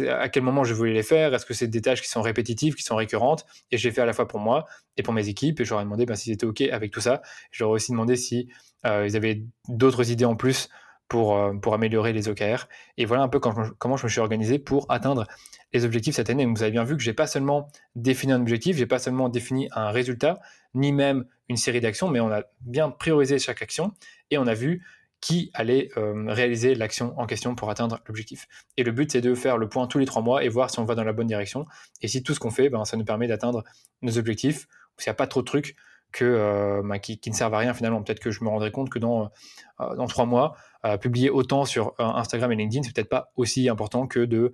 à 0.09 0.29
quel 0.29 0.43
moment 0.43 0.63
je 0.63 0.73
voulais 0.73 0.93
les 0.93 1.03
faire, 1.03 1.33
est-ce 1.33 1.45
que 1.45 1.53
c'est 1.53 1.67
des 1.67 1.81
tâches 1.81 2.01
qui 2.01 2.09
sont 2.09 2.21
répétitives, 2.21 2.75
qui 2.75 2.83
sont 2.83 2.95
récurrentes, 2.95 3.45
et 3.71 3.77
je 3.77 3.87
l'ai 3.87 3.93
fait 3.93 4.01
à 4.01 4.05
la 4.05 4.13
fois 4.13 4.27
pour 4.27 4.39
moi 4.39 4.65
et 4.97 5.03
pour 5.03 5.13
mes 5.13 5.27
équipes, 5.27 5.59
et 5.59 5.65
j'aurais 5.65 5.83
demandé 5.83 6.05
ben, 6.05 6.15
s'ils 6.15 6.33
étaient 6.33 6.45
OK 6.45 6.61
avec 6.61 6.91
tout 6.91 7.01
ça. 7.01 7.21
J'aurais 7.51 7.73
aussi 7.73 7.91
demandé 7.91 8.15
si 8.15 8.49
euh, 8.85 9.07
ils 9.07 9.15
avaient 9.15 9.43
d'autres 9.67 10.11
idées 10.11 10.25
en 10.25 10.35
plus 10.35 10.69
pour, 11.07 11.37
euh, 11.37 11.53
pour 11.53 11.73
améliorer 11.73 12.13
les 12.13 12.27
OKR. 12.27 12.67
Et 12.97 13.05
voilà 13.05 13.23
un 13.23 13.29
peu 13.29 13.39
comment 13.39 13.97
je 13.97 14.05
me 14.05 14.09
suis 14.09 14.19
organisé 14.19 14.59
pour 14.59 14.85
atteindre 14.89 15.25
les 15.71 15.85
objectifs 15.85 16.15
cette 16.15 16.29
année. 16.29 16.45
vous 16.45 16.61
avez 16.61 16.71
bien 16.71 16.83
vu 16.83 16.95
que 16.95 17.03
j'ai 17.03 17.13
pas 17.13 17.27
seulement 17.27 17.69
défini 17.95 18.33
un 18.33 18.41
objectif, 18.41 18.77
j'ai 18.77 18.85
pas 18.85 18.99
seulement 18.99 19.29
défini 19.29 19.69
un 19.73 19.89
résultat, 19.89 20.39
ni 20.75 20.91
même 20.91 21.25
une 21.49 21.57
série 21.57 21.81
d'actions, 21.81 22.09
mais 22.09 22.19
on 22.19 22.31
a 22.31 22.43
bien 22.61 22.89
priorisé 22.89 23.39
chaque 23.39 23.61
action 23.61 23.91
et 24.31 24.37
on 24.37 24.47
a 24.47 24.53
vu 24.53 24.83
qui 25.23 25.51
allait 25.53 25.89
euh, 25.95 26.25
réaliser 26.27 26.75
l'action 26.75 27.17
en 27.17 27.25
question 27.25 27.55
pour 27.55 27.69
atteindre 27.69 28.01
l'objectif. 28.07 28.45
Et 28.75 28.83
le 28.83 28.91
but, 28.91 29.09
c'est 29.09 29.21
de 29.21 29.33
faire 29.35 29.57
le 29.57 29.69
point 29.69 29.87
tous 29.87 29.97
les 29.97 30.05
trois 30.05 30.21
mois 30.21 30.43
et 30.43 30.49
voir 30.49 30.69
si 30.69 30.79
on 30.79 30.83
va 30.83 30.95
dans 30.95 31.05
la 31.05 31.13
bonne 31.13 31.27
direction. 31.27 31.65
Et 32.01 32.09
si 32.09 32.23
tout 32.23 32.33
ce 32.33 32.41
qu'on 32.41 32.51
fait, 32.51 32.67
ben, 32.67 32.83
ça 32.83 32.97
nous 32.97 33.05
permet 33.05 33.25
d'atteindre 33.27 33.63
nos 34.01 34.17
objectifs, 34.17 34.67
s'il 34.97 35.09
n'y 35.09 35.11
a 35.11 35.13
pas 35.13 35.27
trop 35.27 35.39
de 35.39 35.45
trucs 35.45 35.77
euh, 36.21 36.81
ben, 36.83 36.99
qui, 36.99 37.17
ne 37.25 37.33
servent 37.33 37.53
à 37.53 37.59
rien 37.59 37.73
finalement. 37.73 38.03
Peut-être 38.03 38.19
que 38.19 38.31
je 38.31 38.43
me 38.43 38.49
rendrai 38.49 38.71
compte 38.71 38.89
que 38.89 38.99
dans, 38.99 39.31
euh, 39.79 40.07
trois 40.07 40.25
mois, 40.25 40.57
publier 40.99 41.29
autant 41.29 41.63
sur 41.63 41.93
Instagram 41.99 42.51
et 42.51 42.57
LinkedIn, 42.57 42.83
c'est 42.83 42.93
peut-être 42.93 43.07
pas 43.07 43.31
aussi 43.37 43.69
important 43.69 44.07
que 44.07 44.19
de 44.19 44.51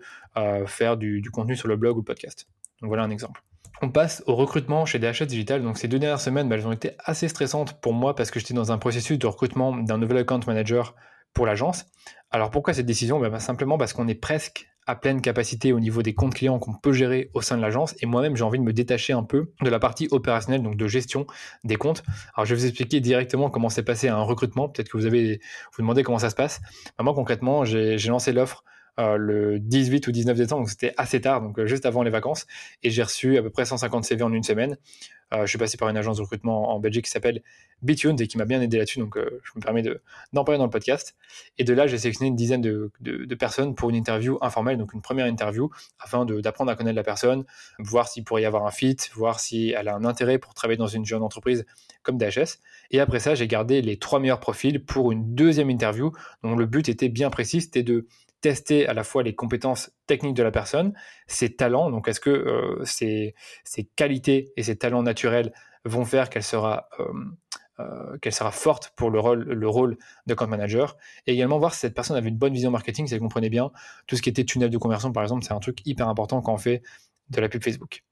faire 0.67 0.97
du, 0.97 1.19
du 1.21 1.31
contenu 1.31 1.55
sur 1.55 1.67
le 1.67 1.77
blog 1.77 1.95
ou 1.95 2.01
le 2.01 2.05
podcast. 2.05 2.47
Donc 2.79 2.89
voilà 2.89 3.01
un 3.01 3.09
exemple. 3.09 3.41
On 3.81 3.89
passe 3.89 4.23
au 4.27 4.35
recrutement 4.35 4.85
chez 4.85 4.99
DHS 4.99 5.25
Digital. 5.25 5.63
Donc 5.63 5.77
ces 5.77 5.87
deux 5.87 5.99
dernières 5.99 6.19
semaines, 6.19 6.49
bah, 6.49 6.55
elles 6.55 6.67
ont 6.67 6.71
été 6.73 6.91
assez 6.99 7.29
stressantes 7.29 7.79
pour 7.79 7.93
moi 7.93 8.13
parce 8.13 8.29
que 8.29 8.39
j'étais 8.39 8.53
dans 8.53 8.73
un 8.73 8.77
processus 8.77 9.17
de 9.17 9.25
recrutement 9.25 9.75
d'un 9.75 9.97
nouvel 9.97 10.17
account 10.17 10.41
manager 10.45 10.95
pour 11.33 11.45
l'agence. 11.45 11.85
Alors 12.29 12.51
pourquoi 12.51 12.73
cette 12.73 12.85
décision? 12.85 13.19
Bah, 13.19 13.29
bah, 13.29 13.39
Simplement 13.39 13.77
parce 13.77 13.93
qu'on 13.93 14.07
est 14.09 14.15
presque 14.15 14.67
à 14.85 14.95
pleine 14.95 15.21
capacité 15.21 15.71
au 15.71 15.79
niveau 15.79 16.01
des 16.01 16.13
comptes 16.13 16.33
clients 16.33 16.59
qu'on 16.59 16.73
peut 16.73 16.91
gérer 16.91 17.29
au 17.33 17.41
sein 17.41 17.55
de 17.55 17.61
l'agence. 17.61 17.95
Et 18.01 18.05
moi-même, 18.05 18.35
j'ai 18.35 18.43
envie 18.43 18.57
de 18.57 18.63
me 18.63 18.73
détacher 18.73 19.13
un 19.13 19.23
peu 19.23 19.53
de 19.61 19.69
la 19.69 19.79
partie 19.79 20.07
opérationnelle, 20.09 20.63
donc 20.63 20.77
de 20.77 20.87
gestion 20.87 21.27
des 21.63 21.75
comptes. 21.75 22.03
Alors, 22.33 22.45
je 22.45 22.55
vais 22.55 22.61
vous 22.61 22.65
expliquer 22.65 22.99
directement 22.99 23.51
comment 23.51 23.69
s'est 23.69 23.83
passé 23.83 24.07
un 24.07 24.21
recrutement. 24.21 24.67
Peut-être 24.67 24.89
que 24.89 24.97
vous 24.97 25.05
avez 25.05 25.41
vous 25.77 25.83
demandez 25.83 26.01
comment 26.01 26.17
ça 26.17 26.31
se 26.31 26.35
passe. 26.35 26.59
moi, 26.99 27.13
concrètement, 27.13 27.65
j'ai 27.65 27.97
lancé 28.07 28.33
l'offre 28.33 28.63
euh, 28.99 29.15
le 29.15 29.59
18 29.59 30.07
ou 30.07 30.11
19 30.11 30.37
décembre, 30.37 30.61
donc 30.63 30.69
c'était 30.69 30.93
assez 30.97 31.21
tard, 31.21 31.41
donc 31.41 31.57
euh, 31.57 31.65
juste 31.65 31.85
avant 31.85 32.03
les 32.03 32.09
vacances, 32.09 32.45
et 32.83 32.89
j'ai 32.89 33.01
reçu 33.01 33.37
à 33.37 33.41
peu 33.41 33.49
près 33.49 33.63
150 33.63 34.03
CV 34.03 34.23
en 34.23 34.33
une 34.33 34.43
semaine. 34.43 34.77
Euh, 35.33 35.43
je 35.43 35.47
suis 35.47 35.57
passé 35.57 35.77
par 35.77 35.87
une 35.87 35.95
agence 35.95 36.17
de 36.17 36.23
recrutement 36.23 36.73
en 36.73 36.79
Belgique 36.79 37.05
qui 37.05 37.11
s'appelle 37.11 37.41
Bituned 37.81 38.19
et 38.19 38.27
qui 38.27 38.37
m'a 38.37 38.43
bien 38.45 38.59
aidé 38.61 38.77
là-dessus, 38.77 38.99
donc 38.99 39.17
je 39.17 39.51
me 39.55 39.61
permets 39.61 39.83
d'en 40.33 40.43
parler 40.43 40.57
dans 40.57 40.65
le 40.65 40.69
podcast. 40.69 41.15
Et 41.57 41.63
de 41.63 41.73
là, 41.73 41.87
j'ai 41.87 41.97
sélectionné 41.97 42.27
une 42.27 42.35
dizaine 42.35 42.61
de, 42.61 42.91
personnes 43.35 43.73
pour 43.73 43.89
une 43.89 43.95
interview 43.95 44.37
informelle, 44.41 44.77
donc 44.77 44.93
une 44.93 45.01
première 45.01 45.27
interview, 45.27 45.69
afin 45.99 46.25
d'apprendre 46.25 46.71
à 46.71 46.75
connaître 46.75 46.97
la 46.97 47.03
personne, 47.03 47.45
voir 47.77 48.09
s'il 48.09 48.25
pourrait 48.25 48.41
y 48.41 48.45
avoir 48.45 48.65
un 48.65 48.71
fit, 48.71 48.97
voir 49.13 49.39
si 49.39 49.69
elle 49.69 49.87
a 49.87 49.95
un 49.95 50.03
intérêt 50.03 50.39
pour 50.39 50.53
travailler 50.53 50.77
dans 50.77 50.87
une 50.87 51.05
jeune 51.05 51.21
entreprise 51.21 51.65
comme 52.01 52.17
DHS. 52.17 52.57
Et 52.91 52.99
après 52.99 53.19
ça, 53.19 53.33
j'ai 53.35 53.47
gardé 53.47 53.81
les 53.81 53.97
trois 53.97 54.19
meilleurs 54.19 54.41
profils 54.41 54.83
pour 54.83 55.13
une 55.13 55.35
deuxième 55.35 55.69
interview, 55.69 56.11
dont 56.43 56.55
le 56.55 56.65
but 56.65 56.89
était 56.89 57.07
bien 57.07 57.29
précis, 57.29 57.61
c'était 57.61 57.83
de 57.83 58.07
tester 58.41 58.87
à 58.87 58.93
la 58.93 59.03
fois 59.03 59.23
les 59.23 59.35
compétences 59.35 59.91
techniques 60.07 60.35
de 60.35 60.43
la 60.43 60.51
personne, 60.51 60.93
ses 61.27 61.55
talents, 61.55 61.89
donc 61.89 62.07
est-ce 62.07 62.19
que 62.19 62.29
euh, 62.29 62.83
ses, 62.85 63.35
qualités 63.95 64.53
et 64.57 64.63
ses 64.63 64.77
talents 64.77 65.03
naturels 65.03 65.53
vont 65.85 66.05
faire 66.05 66.29
qu'elle 66.29 66.43
sera, 66.43 66.87
euh, 66.99 67.05
euh, 67.79 68.17
qu'elle 68.19 68.33
sera 68.33 68.51
forte 68.51 68.93
pour 68.95 69.09
le 69.09 69.19
rôle, 69.19 69.43
le 69.43 69.69
rôle 69.69 69.97
de 70.25 70.33
compte 70.33 70.49
manager, 70.49 70.97
et 71.27 71.33
également 71.33 71.59
voir 71.59 71.73
si 71.73 71.79
cette 71.79 71.93
personne 71.93 72.17
avait 72.17 72.29
une 72.29 72.37
bonne 72.37 72.53
vision 72.53 72.71
marketing, 72.71 73.07
si 73.07 73.13
elle 73.13 73.19
comprenait 73.19 73.49
bien 73.49 73.71
tout 74.07 74.15
ce 74.15 74.21
qui 74.21 74.29
était 74.29 74.45
tunnel 74.45 74.69
de 74.69 74.77
conversion, 74.77 75.11
par 75.11 75.23
exemple, 75.23 75.43
c'est 75.43 75.53
un 75.53 75.59
truc 75.59 75.79
hyper 75.85 76.07
important 76.07 76.41
quand 76.41 76.53
on 76.53 76.57
fait 76.57 76.81
de 77.29 77.41
la 77.41 77.49
pub 77.49 77.63
Facebook. 77.63 78.03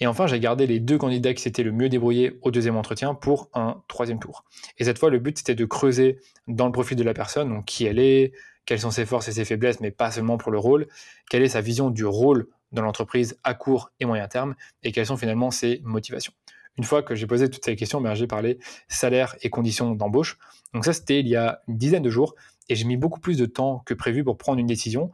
Et 0.00 0.06
enfin, 0.08 0.26
j'ai 0.26 0.40
gardé 0.40 0.66
les 0.66 0.80
deux 0.80 0.98
candidats 0.98 1.32
qui 1.32 1.42
s'étaient 1.42 1.62
le 1.62 1.70
mieux 1.70 1.88
débrouillés 1.88 2.36
au 2.42 2.50
deuxième 2.50 2.76
entretien 2.76 3.14
pour 3.14 3.50
un 3.54 3.84
troisième 3.86 4.18
tour. 4.18 4.44
Et 4.78 4.84
cette 4.84 4.98
fois, 4.98 5.10
le 5.10 5.20
but, 5.20 5.38
c'était 5.38 5.54
de 5.54 5.64
creuser 5.64 6.18
dans 6.48 6.66
le 6.66 6.72
profil 6.72 6.96
de 6.96 7.04
la 7.04 7.14
personne, 7.14 7.48
donc 7.48 7.66
qui 7.66 7.84
elle 7.84 8.00
est, 8.00 8.32
quelles 8.64 8.80
sont 8.80 8.90
ses 8.90 9.06
forces 9.06 9.28
et 9.28 9.32
ses 9.32 9.44
faiblesses, 9.44 9.80
mais 9.80 9.90
pas 9.90 10.10
seulement 10.10 10.38
pour 10.38 10.52
le 10.52 10.58
rôle, 10.58 10.86
quelle 11.30 11.42
est 11.42 11.48
sa 11.48 11.60
vision 11.60 11.90
du 11.90 12.04
rôle 12.04 12.48
dans 12.72 12.82
l'entreprise 12.82 13.38
à 13.44 13.54
court 13.54 13.90
et 14.00 14.04
moyen 14.04 14.28
terme, 14.28 14.54
et 14.82 14.92
quelles 14.92 15.06
sont 15.06 15.16
finalement 15.16 15.50
ses 15.50 15.80
motivations? 15.84 16.32
Une 16.78 16.84
fois 16.84 17.02
que 17.02 17.14
j'ai 17.14 17.26
posé 17.26 17.50
toutes 17.50 17.64
ces 17.64 17.76
questions, 17.76 18.00
ben, 18.00 18.14
j'ai 18.14 18.26
parlé 18.26 18.58
salaire 18.88 19.36
et 19.42 19.50
conditions 19.50 19.94
d'embauche. 19.94 20.38
Donc 20.72 20.86
ça, 20.86 20.94
c'était 20.94 21.20
il 21.20 21.28
y 21.28 21.36
a 21.36 21.60
une 21.68 21.76
dizaine 21.76 22.02
de 22.02 22.10
jours, 22.10 22.34
et 22.68 22.74
j'ai 22.74 22.84
mis 22.84 22.96
beaucoup 22.96 23.20
plus 23.20 23.36
de 23.36 23.46
temps 23.46 23.82
que 23.84 23.94
prévu 23.94 24.24
pour 24.24 24.38
prendre 24.38 24.58
une 24.58 24.66
décision. 24.66 25.10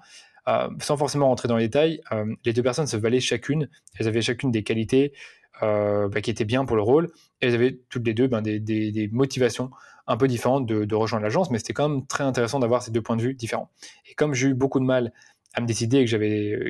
Euh, 0.47 0.69
sans 0.81 0.97
forcément 0.97 1.29
rentrer 1.29 1.49
dans 1.49 1.57
les 1.57 1.67
détails, 1.67 2.01
euh, 2.13 2.35
les 2.45 2.53
deux 2.53 2.63
personnes 2.63 2.87
se 2.87 2.97
valaient 2.97 3.21
chacune, 3.21 3.69
elles 3.99 4.09
avaient 4.09 4.23
chacune 4.23 4.51
des 4.51 4.63
qualités 4.63 5.13
euh, 5.63 6.09
bah, 6.09 6.21
qui 6.21 6.31
étaient 6.31 6.45
bien 6.45 6.65
pour 6.65 6.77
le 6.77 6.83
rôle, 6.83 7.11
et 7.41 7.47
elles 7.47 7.55
avaient 7.55 7.79
toutes 7.89 8.07
les 8.07 8.15
deux 8.15 8.27
ben, 8.27 8.43
des, 8.43 9.09
motivations 9.13 9.71
un 10.07 10.17
peu 10.17 10.29
différentes 10.29 10.67
de, 10.67 10.95
rejoindre 10.95 11.25
l'agence, 11.25 11.51
mais 11.51 11.59
c'était 11.59 11.73
quand 11.75 11.89
même 11.89 12.07
très 12.07 12.25
intéressant 12.25 12.59
d'avoir 12.59 12.83
ces 12.83 12.91
deux 12.91 13.03
points 13.03 13.17
de 13.17 13.23
vue 13.23 13.35
différents. 13.35 13.71
Et 14.11 14.15
comme 14.15 14.35
j'ai 14.35 14.49
eu 14.49 14.55
beaucoup 14.55 14.81
de 14.81 14.85
mal 14.85 15.13
à 15.55 15.61
me 15.61 15.67
décider 15.67 15.99
et 15.99 16.05
que 16.05 16.11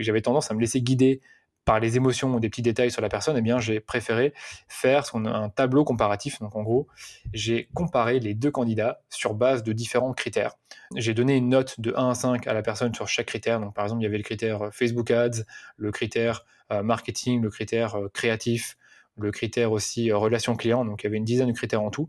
j'avais 0.00 0.21
tendance 0.23 0.50
à 0.50 0.54
me 0.54 0.61
laisser 0.61 0.80
guider 0.80 1.21
par 1.68 1.80
les 1.80 1.98
émotions 1.98 2.34
ou 2.34 2.40
des 2.40 2.48
petits 2.48 2.62
détails 2.62 2.90
sur 2.90 3.02
la 3.02 3.10
personne, 3.10 3.37
eh 3.37 3.42
bien, 3.42 3.58
j'ai 3.58 3.78
préféré 3.78 4.32
faire 4.68 5.04
un 5.14 5.50
tableau 5.50 5.84
comparatif. 5.84 6.40
Donc, 6.40 6.56
en 6.56 6.62
gros, 6.62 6.88
j'ai 7.34 7.68
comparé 7.75 8.20
les 8.20 8.32
deux 8.32 8.50
candidats 8.50 9.02
sur 9.10 9.34
base 9.34 9.62
de 9.64 9.75
différents 9.75 10.14
critères. 10.14 10.54
J'ai 10.96 11.12
donné 11.12 11.37
une 11.37 11.50
note 11.50 11.78
de 11.78 11.92
1 11.94 12.08
à 12.08 12.14
5 12.14 12.46
à 12.46 12.54
la 12.54 12.62
personne 12.62 12.94
sur 12.94 13.06
chaque 13.06 13.26
critère. 13.26 13.60
Donc, 13.60 13.75
par 13.75 13.84
exemple, 13.84 14.00
il 14.00 14.04
y 14.04 14.06
avait 14.06 14.16
le 14.16 14.22
critère 14.22 14.70
Facebook 14.72 15.10
Ads, 15.10 15.42
le 15.76 15.92
critère 15.92 16.46
euh, 16.72 16.82
marketing, 16.82 17.42
le 17.42 17.50
critère 17.50 17.96
euh, 17.96 18.08
créatif, 18.14 18.78
le 19.18 19.30
critère 19.30 19.70
aussi 19.70 20.10
euh, 20.10 20.16
relation 20.16 20.56
client. 20.56 20.87
Donc, 20.87 21.02
il 21.02 21.06
y 21.06 21.08
avait 21.08 21.18
une 21.18 21.26
dizaine 21.26 21.48
de 21.48 21.52
critères 21.52 21.82
en 21.82 21.90
tout. 21.90 22.08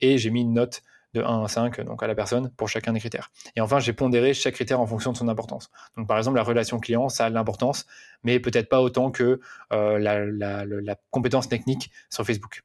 Et 0.00 0.18
j'ai 0.18 0.30
mis 0.30 0.42
une 0.42 0.54
note 0.54 0.82
de 1.14 1.22
1 1.22 1.44
à 1.44 1.48
5 1.48 1.80
donc 1.82 2.02
à 2.02 2.06
la 2.06 2.14
personne 2.14 2.50
pour 2.56 2.68
chacun 2.68 2.92
des 2.92 3.00
critères. 3.00 3.30
Et 3.56 3.60
enfin, 3.60 3.78
j'ai 3.78 3.92
pondéré 3.92 4.34
chaque 4.34 4.54
critère 4.54 4.80
en 4.80 4.86
fonction 4.86 5.12
de 5.12 5.16
son 5.16 5.28
importance. 5.28 5.70
Donc 5.96 6.06
par 6.06 6.18
exemple, 6.18 6.36
la 6.36 6.42
relation 6.42 6.78
client, 6.78 7.08
ça 7.08 7.26
a 7.26 7.30
l'importance, 7.30 7.86
mais 8.22 8.40
peut-être 8.40 8.68
pas 8.68 8.80
autant 8.80 9.10
que 9.10 9.40
euh, 9.72 9.98
la, 9.98 10.96
compétence 11.10 11.48
technique 11.48 11.90
sur 12.10 12.24
Facebook. 12.24 12.62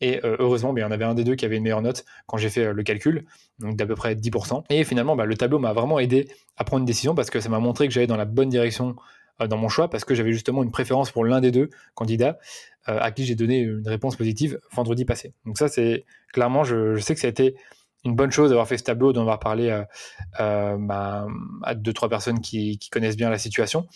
Et 0.00 0.20
euh, 0.24 0.36
heureusement, 0.38 0.72
ben, 0.72 0.80
il 0.80 0.84
y 0.84 0.86
en 0.86 0.90
avait 0.90 1.04
un 1.04 1.14
des 1.14 1.24
deux 1.24 1.36
qui 1.36 1.44
avait 1.46 1.56
une 1.56 1.62
meilleure 1.62 1.80
note 1.80 2.04
quand 2.26 2.36
j'ai 2.36 2.50
fait 2.50 2.66
euh, 2.66 2.72
le 2.72 2.82
calcul, 2.82 3.24
donc 3.58 3.76
d'à 3.76 3.86
peu 3.86 3.94
près 3.94 4.14
10%. 4.14 4.64
Et 4.68 4.84
finalement, 4.84 5.16
ben, 5.16 5.24
le 5.24 5.36
tableau 5.36 5.58
m'a 5.58 5.72
vraiment 5.72 5.98
aidé 5.98 6.28
à 6.56 6.64
prendre 6.64 6.80
une 6.80 6.86
décision 6.86 7.14
parce 7.14 7.30
que 7.30 7.40
ça 7.40 7.48
m'a 7.48 7.60
montré 7.60 7.88
que 7.88 7.94
j'allais 7.94 8.06
dans 8.06 8.16
la 8.16 8.26
bonne 8.26 8.48
direction 8.48 8.96
dans 9.38 9.58
mon 9.58 9.68
choix 9.68 9.90
parce 9.90 10.06
que 10.06 10.14
j'avais 10.14 10.32
justement 10.32 10.62
une 10.62 10.70
préférence 10.70 11.10
pour 11.10 11.22
l'un 11.24 11.42
des 11.42 11.50
deux 11.50 11.68
candidats 11.94 12.38
à 12.86 13.10
qui 13.10 13.26
j'ai 13.26 13.34
donné 13.34 13.58
une 13.58 13.86
réponse 13.86 14.16
positive 14.16 14.58
vendredi 14.72 15.04
passé. 15.04 15.34
Donc 15.44 15.58
ça, 15.58 15.68
c'est 15.68 16.06
clairement, 16.32 16.64
je, 16.64 16.96
sais 17.00 17.14
que 17.14 17.20
ça 17.20 17.26
a 17.26 17.30
été 17.30 17.54
une 18.06 18.14
bonne 18.14 18.30
chose 18.30 18.50
d'avoir 18.50 18.66
fait 18.66 18.78
ce 18.78 18.84
tableau, 18.84 19.10
avoir 19.16 19.38
parlé 19.38 19.82
bah, 20.38 21.26
à 21.62 21.74
deux, 21.74 21.92
trois 21.92 22.08
personnes 22.08 22.40
qui, 22.40 22.78
connaissent 22.90 23.16
bien 23.16 23.30
la 23.30 23.38
situation. 23.38 23.86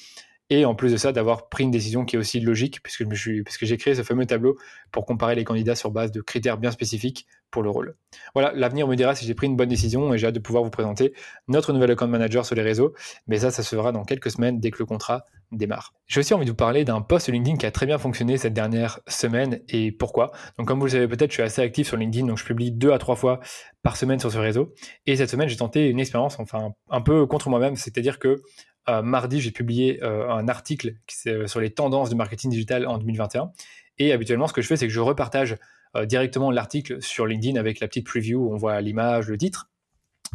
Et 0.53 0.65
en 0.65 0.75
plus 0.75 0.91
de 0.91 0.97
ça, 0.97 1.13
d'avoir 1.13 1.49
pris 1.49 1.63
une 1.63 1.71
décision 1.71 2.05
qui 2.05 2.17
est 2.17 2.19
aussi 2.19 2.41
logique, 2.41 2.83
puisque 2.83 3.65
j'ai 3.65 3.77
créé 3.77 3.95
ce 3.95 4.03
fameux 4.03 4.27
tableau 4.27 4.59
pour 4.91 5.07
comparer 5.07 5.37
les 5.37 5.45
candidats 5.45 5.77
sur 5.77 5.93
base 5.93 6.11
de 6.11 6.21
critères 6.21 6.59
bien 6.59 6.73
spécifiques 6.73 7.29
pour 7.53 7.63
le 7.63 7.71
rôle. 7.71 7.95
Voilà, 8.35 8.53
l'avenir 8.55 8.89
me 8.89 8.97
dira 8.97 9.15
si 9.15 9.25
j'ai 9.27 9.35
pris 9.35 9.47
une 9.47 9.57
bonne 9.57 9.69
décision 9.69 10.13
et 10.13 10.19
j'ai 10.19 10.27
hâte 10.27 10.35
de 10.35 10.41
pouvoir 10.41 10.65
vous 10.65 10.71
présenter 10.71 11.15
notre 11.47 11.73
nouvel 11.73 11.93
account 11.93 12.09
manager 12.09 12.45
sur 12.45 12.57
les 12.57 12.63
réseaux. 12.63 12.95
Mais 13.29 13.39
ça, 13.39 13.53
ça 13.53 13.63
se 13.63 13.77
fera 13.77 13.93
dans 13.93 14.05
quelques 14.05 14.33
semaines 14.33 14.59
dès 14.59 14.73
que 14.73 14.79
le 14.81 14.87
contrat 14.87 15.25
démarre. 15.53 15.93
J'ai 16.07 16.21
aussi 16.21 16.35
envie 16.35 16.45
de 16.45 16.51
vous 16.51 16.57
parler 16.57 16.85
d'un 16.85 17.01
post 17.01 17.29
LinkedIn 17.29 17.57
qui 17.57 17.67
a 17.67 17.71
très 17.71 17.87
bien 17.87 17.99
fonctionné 17.99 18.37
cette 18.37 18.53
dernière 18.53 19.01
semaine 19.07 19.61
et 19.69 19.93
pourquoi. 19.93 20.33
Donc, 20.59 20.69
comme 20.69 20.79
vous 20.79 20.87
le 20.87 20.91
savez 20.91 21.09
peut-être, 21.09 21.31
je 21.31 21.35
suis 21.35 21.43
assez 21.43 21.63
actif 21.63 21.89
sur 21.89 21.97
LinkedIn, 21.97 22.27
donc 22.27 22.39
je 22.39 22.45
publie 22.45 22.73
deux 22.73 22.93
à 22.93 22.99
trois 22.99 23.17
fois 23.17 23.41
par 23.83 23.97
semaine 23.97 24.19
sur 24.19 24.31
ce 24.31 24.39
réseau. 24.39 24.75
Et 25.07 25.17
cette 25.17 25.31
semaine, 25.31 25.49
j'ai 25.49 25.57
tenté 25.57 25.89
une 25.89 26.01
expérience, 26.01 26.39
enfin, 26.39 26.73
un 26.91 27.01
peu 27.01 27.27
contre 27.27 27.49
moi-même, 27.49 27.77
c'est-à-dire 27.77 28.19
que 28.19 28.43
euh, 28.89 29.03
mardi, 29.03 29.41
j'ai 29.41 29.51
publié 29.51 30.03
euh, 30.03 30.29
un 30.31 30.49
article 30.49 30.95
euh, 31.27 31.47
sur 31.47 31.61
les 31.61 31.71
tendances 31.71 32.11
du 32.11 32.17
marketing 32.17 32.51
digital 32.51 32.87
en 32.87 32.99
2021. 32.99 33.53
Et 33.99 34.13
habituellement, 34.13 34.47
ce 34.47 34.53
que 34.53 34.63
je 34.63 34.67
fais, 34.67 34.77
c'est 34.77 34.87
que 34.87 34.93
je 34.93 35.01
repartage 35.01 35.57
directement 36.05 36.53
l'article 36.53 37.03
sur 37.03 37.27
LinkedIn 37.27 37.59
avec 37.59 37.81
la 37.81 37.89
petite 37.89 38.07
preview 38.07 38.39
où 38.39 38.55
on 38.55 38.57
voit 38.57 38.81
l'image, 38.81 39.29
le 39.29 39.37
titre. 39.37 39.69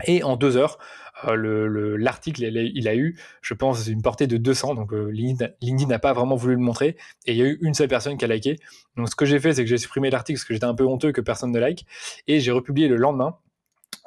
Et 0.03 0.23
en 0.23 0.35
deux 0.35 0.57
heures, 0.57 0.77
l'article, 1.23 2.43
il, 2.43 2.87
a 2.87 2.95
eu, 2.95 3.17
je 3.41 3.53
pense, 3.53 3.87
une 3.87 4.01
portée 4.01 4.27
de 4.27 4.37
200. 4.37 4.75
Donc 4.75 4.91
LinkedIn 4.91 5.87
n'a 5.87 5.99
pas 5.99 6.13
vraiment 6.13 6.35
voulu 6.35 6.55
le 6.55 6.61
montrer. 6.61 6.97
Et 7.25 7.31
il 7.31 7.37
y 7.37 7.41
a 7.41 7.45
eu 7.45 7.57
une 7.61 7.73
seule 7.73 7.87
personne 7.87 8.17
qui 8.17 8.25
a 8.25 8.27
liké. 8.27 8.57
Donc 8.97 9.09
ce 9.09 9.15
que 9.15 9.25
j'ai 9.25 9.39
fait, 9.39 9.53
c'est 9.53 9.63
que 9.63 9.69
j'ai 9.69 9.77
supprimé 9.77 10.09
l'article 10.09 10.37
parce 10.37 10.45
que 10.45 10.53
j'étais 10.53 10.65
un 10.65 10.75
peu 10.75 10.85
honteux 10.85 11.11
que 11.11 11.21
personne 11.21 11.51
ne 11.51 11.59
like. 11.59 11.85
Et 12.27 12.39
j'ai 12.39 12.51
republié 12.51 12.87
le 12.87 12.97
lendemain 12.97 13.37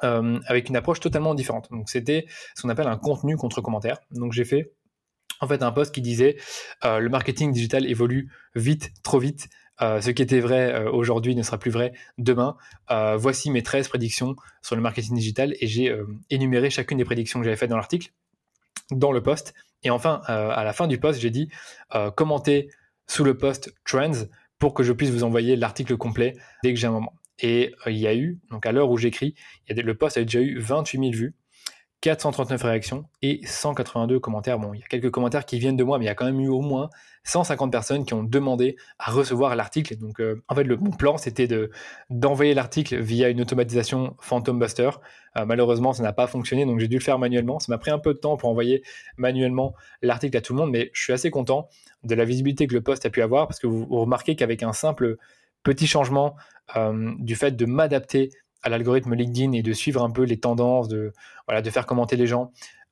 euh, 0.03 0.39
avec 0.45 0.69
une 0.69 0.75
approche 0.75 0.99
totalement 0.99 1.33
différente. 1.33 1.69
Donc 1.71 1.89
c'était 1.89 2.25
ce 2.55 2.61
qu'on 2.61 2.69
appelle 2.69 2.87
un 2.87 2.97
contenu 2.97 3.35
contre 3.35 3.61
commentaire. 3.61 3.97
Donc 4.11 4.31
j'ai 4.31 4.45
fait 4.45 4.71
en 5.41 5.47
fait 5.47 5.63
un 5.63 5.71
post 5.71 5.93
qui 5.93 6.01
disait 6.01 6.37
euh, 6.85 6.99
le 6.99 7.09
marketing 7.09 7.51
digital 7.51 7.85
évolue 7.85 8.31
vite, 8.55 8.91
trop 9.03 9.19
vite. 9.19 9.49
Euh, 9.81 10.01
ce 10.01 10.11
qui 10.11 10.21
était 10.21 10.39
vrai 10.39 10.85
aujourd'hui 10.85 11.35
ne 11.35 11.43
sera 11.43 11.57
plus 11.57 11.71
vrai 11.71 11.93
demain. 12.17 12.57
voici 13.17 13.51
mes 13.51 13.63
13 13.63 13.87
prédictions 13.87 14.35
sur 14.61 14.75
le 14.75 14.81
marketing 14.81 15.15
digital 15.15 15.55
et 15.59 15.67
j'ai 15.67 15.95
énuméré 16.29 16.69
chacune 16.69 16.97
des 16.97 17.05
prédictions 17.05 17.39
que 17.39 17.45
j'avais 17.45 17.57
faites 17.57 17.69
dans 17.69 17.77
l'article, 17.77 18.11
dans 18.91 19.11
le 19.11 19.23
post. 19.23 19.53
Et 19.83 19.89
enfin, 19.89 20.21
à 20.25 20.63
la 20.63 20.73
fin 20.73 20.87
du 20.87 20.99
post, 20.99 21.19
j'ai 21.19 21.29
dit 21.29 21.49
commentez 22.15 22.69
sous 23.07 23.23
le 23.23 23.37
post 23.37 23.73
Trends 23.85 24.25
pour 24.59 24.73
que 24.73 24.83
je 24.83 24.93
puisse 24.93 25.09
vous 25.09 25.23
envoyer 25.23 25.55
l'article 25.55 25.97
complet 25.97 26.35
dès 26.63 26.73
que 26.73 26.79
j'ai 26.79 26.87
un 26.87 26.91
moment. 26.91 27.13
Et 27.41 27.73
euh, 27.87 27.91
il 27.91 27.97
y 27.97 28.07
a 28.07 28.15
eu, 28.15 28.39
donc 28.51 28.65
à 28.65 28.71
l'heure 28.71 28.91
où 28.91 28.97
j'écris, 28.97 29.33
le 29.69 29.93
post 29.93 30.17
a 30.17 30.21
déjà 30.21 30.41
eu 30.41 30.59
28 30.59 30.99
000 30.99 31.11
vues, 31.11 31.33
439 32.01 32.63
réactions 32.63 33.05
et 33.21 33.41
182 33.45 34.19
commentaires. 34.19 34.57
Bon, 34.57 34.73
il 34.73 34.79
y 34.79 34.83
a 34.83 34.87
quelques 34.87 35.11
commentaires 35.11 35.45
qui 35.45 35.59
viennent 35.59 35.75
de 35.75 35.83
moi, 35.83 35.97
mais 35.99 36.05
il 36.05 36.07
y 36.07 36.11
a 36.11 36.15
quand 36.15 36.25
même 36.25 36.39
eu 36.39 36.47
au 36.47 36.61
moins 36.61 36.89
150 37.25 37.71
personnes 37.71 38.05
qui 38.05 38.13
ont 38.13 38.23
demandé 38.23 38.77
à 38.99 39.11
recevoir 39.11 39.55
l'article. 39.55 39.97
Donc, 39.97 40.21
euh, 40.21 40.41
en 40.47 40.55
fait, 40.55 40.63
le, 40.63 40.77
mon 40.77 40.91
plan, 40.91 41.17
c'était 41.17 41.47
de, 41.47 41.71
d'envoyer 42.09 42.53
l'article 42.53 42.99
via 43.01 43.29
une 43.29 43.41
automatisation 43.41 44.15
Phantom 44.19 44.57
Buster. 44.57 44.91
Euh, 45.37 45.45
malheureusement, 45.45 45.91
ça 45.91 46.01
n'a 46.01 46.13
pas 46.13 46.27
fonctionné, 46.27 46.65
donc 46.65 46.79
j'ai 46.79 46.87
dû 46.87 46.97
le 46.97 47.03
faire 47.03 47.19
manuellement. 47.19 47.59
Ça 47.59 47.71
m'a 47.71 47.77
pris 47.77 47.91
un 47.91 47.99
peu 47.99 48.13
de 48.13 48.19
temps 48.19 48.37
pour 48.37 48.49
envoyer 48.49 48.81
manuellement 49.17 49.75
l'article 50.01 50.37
à 50.37 50.41
tout 50.41 50.53
le 50.53 50.59
monde, 50.59 50.71
mais 50.71 50.91
je 50.93 51.03
suis 51.03 51.13
assez 51.13 51.29
content 51.29 51.67
de 52.03 52.15
la 52.15 52.23
visibilité 52.23 52.65
que 52.65 52.73
le 52.73 52.81
post 52.81 53.05
a 53.05 53.09
pu 53.09 53.21
avoir 53.21 53.47
parce 53.47 53.59
que 53.59 53.67
vous 53.67 53.85
remarquez 53.89 54.37
qu'avec 54.37 54.63
un 54.63 54.71
simple 54.71 55.17
petit 55.63 55.87
changement 55.87 56.35
euh, 56.75 57.11
du 57.19 57.35
fait 57.35 57.51
de 57.51 57.65
m'adapter 57.65 58.29
à 58.63 58.69
l'algorithme 58.69 59.13
LinkedIn 59.13 59.53
et 59.53 59.61
de 59.61 59.73
suivre 59.73 60.03
un 60.03 60.11
peu 60.11 60.23
les 60.23 60.39
tendances, 60.39 60.87
de, 60.87 61.13
faire 61.69 61.85
commenter 61.85 62.15
les 62.15 62.27
gens 62.27 62.51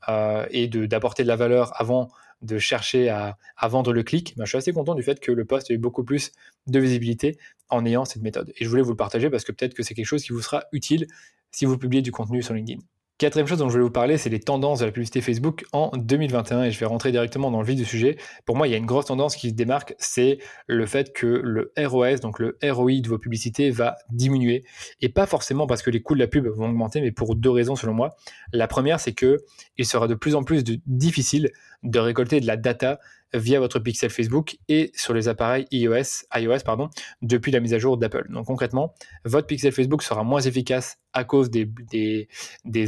euh, 0.10 0.46
et 0.52 0.68
d'apporter 0.68 1.24
de, 1.24 1.28
la 1.28 1.36
valeur 1.36 1.80
avant 1.80 2.10
de 2.42 2.58
chercher 2.60 3.10
à, 3.10 3.38
vendre 3.64 3.94
le 3.94 4.04
clic, 4.04 4.36
ben, 4.38 4.46
je 4.46 4.50
suis 4.50 4.58
assez 4.58 4.74
content 4.74 4.96
du 4.96 5.04
fait 5.04 5.20
que 5.20 5.32
le 5.32 5.46
post 5.46 5.72
ait 5.72 5.78
beaucoup 5.78 6.04
plus 6.04 6.32
de 6.68 6.80
visibilité 6.80 7.38
en 7.70 7.86
ayant 7.86 8.06
cette 8.06 8.22
méthode. 8.22 8.54
Et 8.58 8.64
je 8.64 8.70
voulais 8.70 8.82
vous 8.82 8.92
le 8.92 8.98
partager 8.98 9.30
parce 9.30 9.44
que 9.44 9.52
peut-être 9.52 9.74
que 9.74 9.84
c'est 9.84 9.94
quelque 9.94 10.06
chose 10.06 10.24
qui 10.24 10.34
vous 10.34 10.42
sera 10.42 10.64
utile 10.72 11.08
si 11.52 11.66
vous 11.66 11.78
publiez 11.78 12.02
du 12.02 12.12
contenu 12.12 12.44
sur 12.44 12.54
LinkedIn. 12.54 12.82
Quatrième 13.20 13.48
chose 13.48 13.58
dont 13.58 13.68
je 13.68 13.72
voulais 13.72 13.84
vous 13.84 13.90
parler, 13.90 14.20
c'est 14.20 14.30
les 14.30 14.40
tendances 14.40 14.78
de 14.78 14.86
la 14.86 14.92
publicité 14.92 15.22
Facebook 15.22 15.66
en 15.72 15.90
2021 15.98 16.66
et 16.66 16.72
je 16.72 16.80
vais 16.80 16.86
rentrer 16.86 17.12
directement 17.12 17.50
dans 17.50 17.60
le 17.60 17.66
vif 17.66 17.76
du 17.76 17.84
sujet. 17.84 18.16
Pour 18.46 18.56
moi, 18.56 18.68
il 18.68 18.72
y 18.72 18.74
a 18.76 18.78
une 18.78 18.86
grosse 18.86 19.06
tendance 19.06 19.36
qui 19.36 19.50
se 19.50 19.56
démarque, 19.56 19.96
c'est 19.98 20.38
le 20.68 20.86
fait 20.86 21.14
que 21.14 21.26
le 21.26 21.74
ROS, 21.80 22.18
donc 22.22 22.38
le 22.38 22.60
ROI 22.64 23.02
de 23.02 23.08
vos 23.10 23.18
publicités, 23.18 23.72
va 23.72 23.96
diminuer 24.12 24.66
et 25.02 25.10
pas 25.10 25.26
forcément 25.26 25.66
parce 25.66 25.82
que 25.82 25.90
les 25.90 26.00
coûts 26.00 26.14
de 26.14 26.20
la 26.20 26.28
pub 26.28 26.46
vont 26.46 26.70
augmenter, 26.70 27.02
mais 27.02 27.12
pour 27.12 27.36
deux 27.36 27.50
raisons 27.50 27.76
selon 27.76 27.96
moi. 27.96 28.16
La 28.54 28.68
première, 28.68 29.00
c'est 29.00 29.14
que 29.14 29.40
il 29.78 29.88
sera 29.88 30.08
de 30.08 30.14
plus 30.14 30.36
en 30.36 30.44
plus 30.44 30.64
difficile 30.86 31.50
de 31.82 31.98
récolter 31.98 32.40
de 32.40 32.46
la 32.46 32.56
data 32.56 33.00
via 33.34 33.60
votre 33.60 33.80
pixel 33.80 34.10
Facebook 34.10 34.58
et 34.70 34.92
sur 34.94 35.14
les 35.14 35.28
appareils 35.28 35.66
iOS, 35.72 36.26
iOS 36.36 36.90
depuis 37.22 37.52
la 37.52 37.60
mise 37.60 37.74
à 37.74 37.80
jour 37.80 37.98
d'Apple. 37.98 38.28
Donc 38.30 38.46
concrètement, 38.46 38.94
votre 39.26 39.48
pixel 39.48 39.72
Facebook 39.72 40.04
sera 40.04 40.24
moins 40.24 40.42
efficace 40.42 40.98
à 41.14 41.24
cause 41.24 41.50
des, 41.50 41.68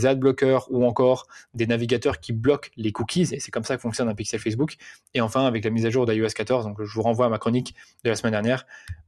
ad 0.06 0.20
blockers 0.20 0.68
ou 0.72 0.86
encore 0.86 1.28
des 1.54 1.68
navigateurs 1.68 2.20
qui 2.20 2.34
bloquent 2.34 2.70
les 2.78 2.92
cookies, 2.92 3.34
et 3.34 3.40
c'est 3.40 3.52
comme 3.52 3.64
ça 3.64 3.76
que 3.76 3.82
fonctionne 3.82 4.08
un 4.08 4.16
pixel 4.16 4.40
Facebook. 4.40 4.76
Et 5.14 5.22
enfin, 5.22 5.46
avec 5.46 5.64
la 5.64 5.72
mise 5.72 5.86
à 5.86 5.90
jour 5.90 6.06
d'iOS 6.06 6.30
14, 6.30 6.66
donc 6.66 6.82
je 6.82 6.94
vous 6.94 7.02
renvoie 7.02 7.26
à 7.26 7.30
ma 7.30 7.38
chronique 7.38 7.76
de 8.04 8.10
la 8.10 8.16
semaine 8.16 8.34
dernière, 8.34 8.66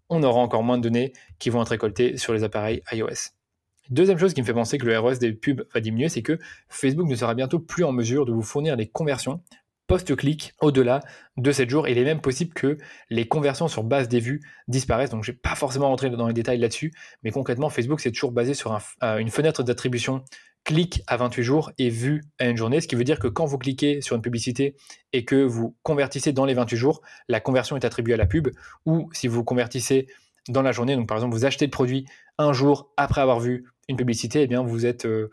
on 0.10 0.24
aura 0.24 0.40
encore 0.40 0.64
moins 0.64 0.78
de 0.78 0.84
données 0.84 1.14
qui 1.40 1.50
vont 1.50 1.62
être 1.62 1.70
récoltées 1.70 2.18
sur 2.18 2.34
les 2.34 2.44
appareils 2.44 2.82
iOS. 2.92 3.32
Deuxième 3.90 4.18
chose 4.18 4.34
qui 4.34 4.42
me 4.42 4.46
fait 4.46 4.54
penser 4.54 4.78
que 4.78 4.86
le 4.86 4.98
ROS 4.98 5.16
des 5.16 5.34
pubs 5.34 5.66
va 5.74 5.82
diminuer, 5.82 6.08
c'est 6.08 6.22
que 6.22 6.40
Facebook 6.70 7.10
ne 7.10 7.16
sera 7.16 7.36
bientôt 7.36 7.60
plus 7.60 7.84
en 7.84 7.92
mesure 7.92 8.26
de 8.26 8.32
vous 8.32 8.42
fournir 8.42 8.78
les 8.78 8.88
conversions 8.88 9.42
post-clic 9.92 10.54
au-delà 10.62 11.02
de 11.36 11.52
7 11.52 11.70
jours. 11.70 11.86
il 11.86 11.98
est 11.98 12.06
même 12.06 12.22
possible 12.22 12.54
que 12.54 12.78
les 13.10 13.28
conversions 13.28 13.68
sur 13.68 13.84
base 13.84 14.08
des 14.08 14.22
vues 14.22 14.40
disparaissent. 14.70 15.10
Donc, 15.10 15.26
je 15.26 15.32
ne 15.32 15.36
vais 15.36 15.40
pas 15.42 15.54
forcément 15.56 15.90
rentrer 15.90 16.10
dans 16.10 16.28
les 16.28 16.34
détails 16.34 16.60
là-dessus, 16.60 16.94
mais 17.24 17.32
concrètement, 17.32 17.70
Facebook, 17.70 18.00
c'est 18.00 18.14
toujours 18.14 18.32
basé 18.32 18.54
sur 18.54 18.80
euh, 19.04 19.18
une 19.18 19.30
fenêtre 19.30 19.64
d'attribution 19.64 20.24
clic 20.64 21.04
à 21.08 21.18
28 21.18 21.44
jours 21.44 21.72
et 21.78 21.90
vue 21.90 22.24
à 22.40 22.48
une 22.48 22.56
journée, 22.56 22.80
ce 22.80 22.88
qui 22.88 22.96
veut 22.96 23.04
dire 23.04 23.20
que 23.20 23.28
quand 23.28 23.44
vous 23.44 23.58
cliquez 23.58 24.00
sur 24.00 24.16
une 24.16 24.22
publicité 24.22 24.78
et 25.12 25.26
que 25.26 25.36
vous 25.36 25.76
convertissez 25.84 26.32
dans 26.32 26.46
les 26.46 26.54
28 26.54 26.78
jours, 26.78 27.02
la 27.28 27.42
conversion 27.42 27.76
est 27.76 27.84
attribuée 27.84 28.14
à 28.14 28.18
la 28.18 28.28
pub, 28.28 28.48
ou 28.86 29.10
si 29.12 29.28
vous 29.28 29.44
convertissez 29.44 30.08
dans 30.48 30.62
la 30.62 30.72
journée, 30.72 30.96
donc 30.96 31.10
par 31.10 31.18
exemple 31.18 31.36
vous 31.36 31.44
achetez 31.44 31.66
le 31.66 31.72
produit 31.72 32.06
un 32.38 32.54
jour 32.54 32.94
après 32.96 33.20
avoir 33.20 33.42
vu 33.42 33.66
une 33.92 33.98
publicité, 33.98 34.42
eh 34.42 34.48
bien 34.48 34.64
vous 34.64 34.86
êtes 34.86 35.06
euh, 35.06 35.30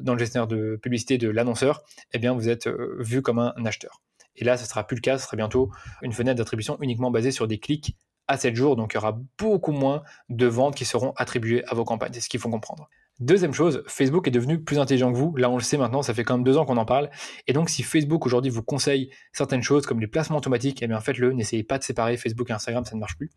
dans 0.00 0.14
le 0.14 0.18
gestionnaire 0.18 0.48
de 0.48 0.76
publicité 0.82 1.18
de 1.18 1.28
l'annonceur, 1.28 1.82
eh 2.12 2.18
bien 2.18 2.34
vous 2.34 2.48
êtes 2.48 2.66
euh, 2.66 2.96
vu 2.98 3.22
comme 3.22 3.38
un, 3.38 3.52
acheteur. 3.64 4.02
Et 4.36 4.44
là, 4.44 4.56
ce 4.56 4.66
sera 4.66 4.86
plus 4.86 4.96
le 4.96 5.00
cas, 5.00 5.18
ce 5.18 5.24
sera 5.24 5.36
bientôt 5.36 5.70
une 6.02 6.12
fenêtre 6.12 6.38
d'attribution 6.38 6.78
uniquement 6.80 7.10
basée 7.10 7.32
sur 7.32 7.48
des 7.48 7.58
clics 7.58 7.96
à 8.28 8.36
7 8.36 8.54
jours, 8.54 8.76
donc 8.76 8.92
il 8.92 8.96
y 8.96 8.98
aura 8.98 9.18
beaucoup 9.38 9.72
moins 9.72 10.02
de 10.28 10.46
ventes 10.46 10.74
qui 10.74 10.84
seront 10.84 11.12
attribuées 11.16 11.64
à 11.66 11.74
vos 11.74 11.84
campagnes, 11.84 12.12
c'est 12.12 12.20
ce 12.20 12.28
qu'il 12.28 12.40
faut 12.40 12.50
comprendre. 12.50 12.88
Deuxième 13.20 13.52
chose, 13.52 13.82
Facebook 13.88 14.28
est 14.28 14.30
devenu 14.30 14.62
plus 14.62 14.78
intelligent 14.78 15.12
que 15.12 15.18
vous. 15.18 15.34
Là, 15.34 15.50
on 15.50 15.56
le 15.56 15.62
sait 15.62 15.76
maintenant, 15.76 16.02
ça 16.02 16.14
fait 16.14 16.22
quand 16.22 16.36
même 16.36 16.44
deux 16.44 16.56
ans 16.56 16.64
qu'on 16.64 16.76
en 16.76 16.84
parle. 16.84 17.10
Et 17.48 17.52
donc, 17.52 17.68
si 17.68 17.82
Facebook 17.82 18.24
aujourd'hui 18.26 18.48
vous 18.48 18.62
conseille 18.62 19.10
certaines 19.32 19.62
choses 19.62 19.86
comme 19.86 19.98
les 19.98 20.06
placements 20.06 20.36
automatiques, 20.36 20.84
eh 20.84 20.86
bien 20.86 21.00
faites-le. 21.00 21.32
N'essayez 21.32 21.64
pas 21.64 21.78
de 21.78 21.82
séparer 21.82 22.16
Facebook 22.16 22.48
et 22.48 22.52
Instagram, 22.52 22.84
ça 22.84 22.94
ne 22.94 23.00
marche 23.00 23.16
plus. 23.16 23.30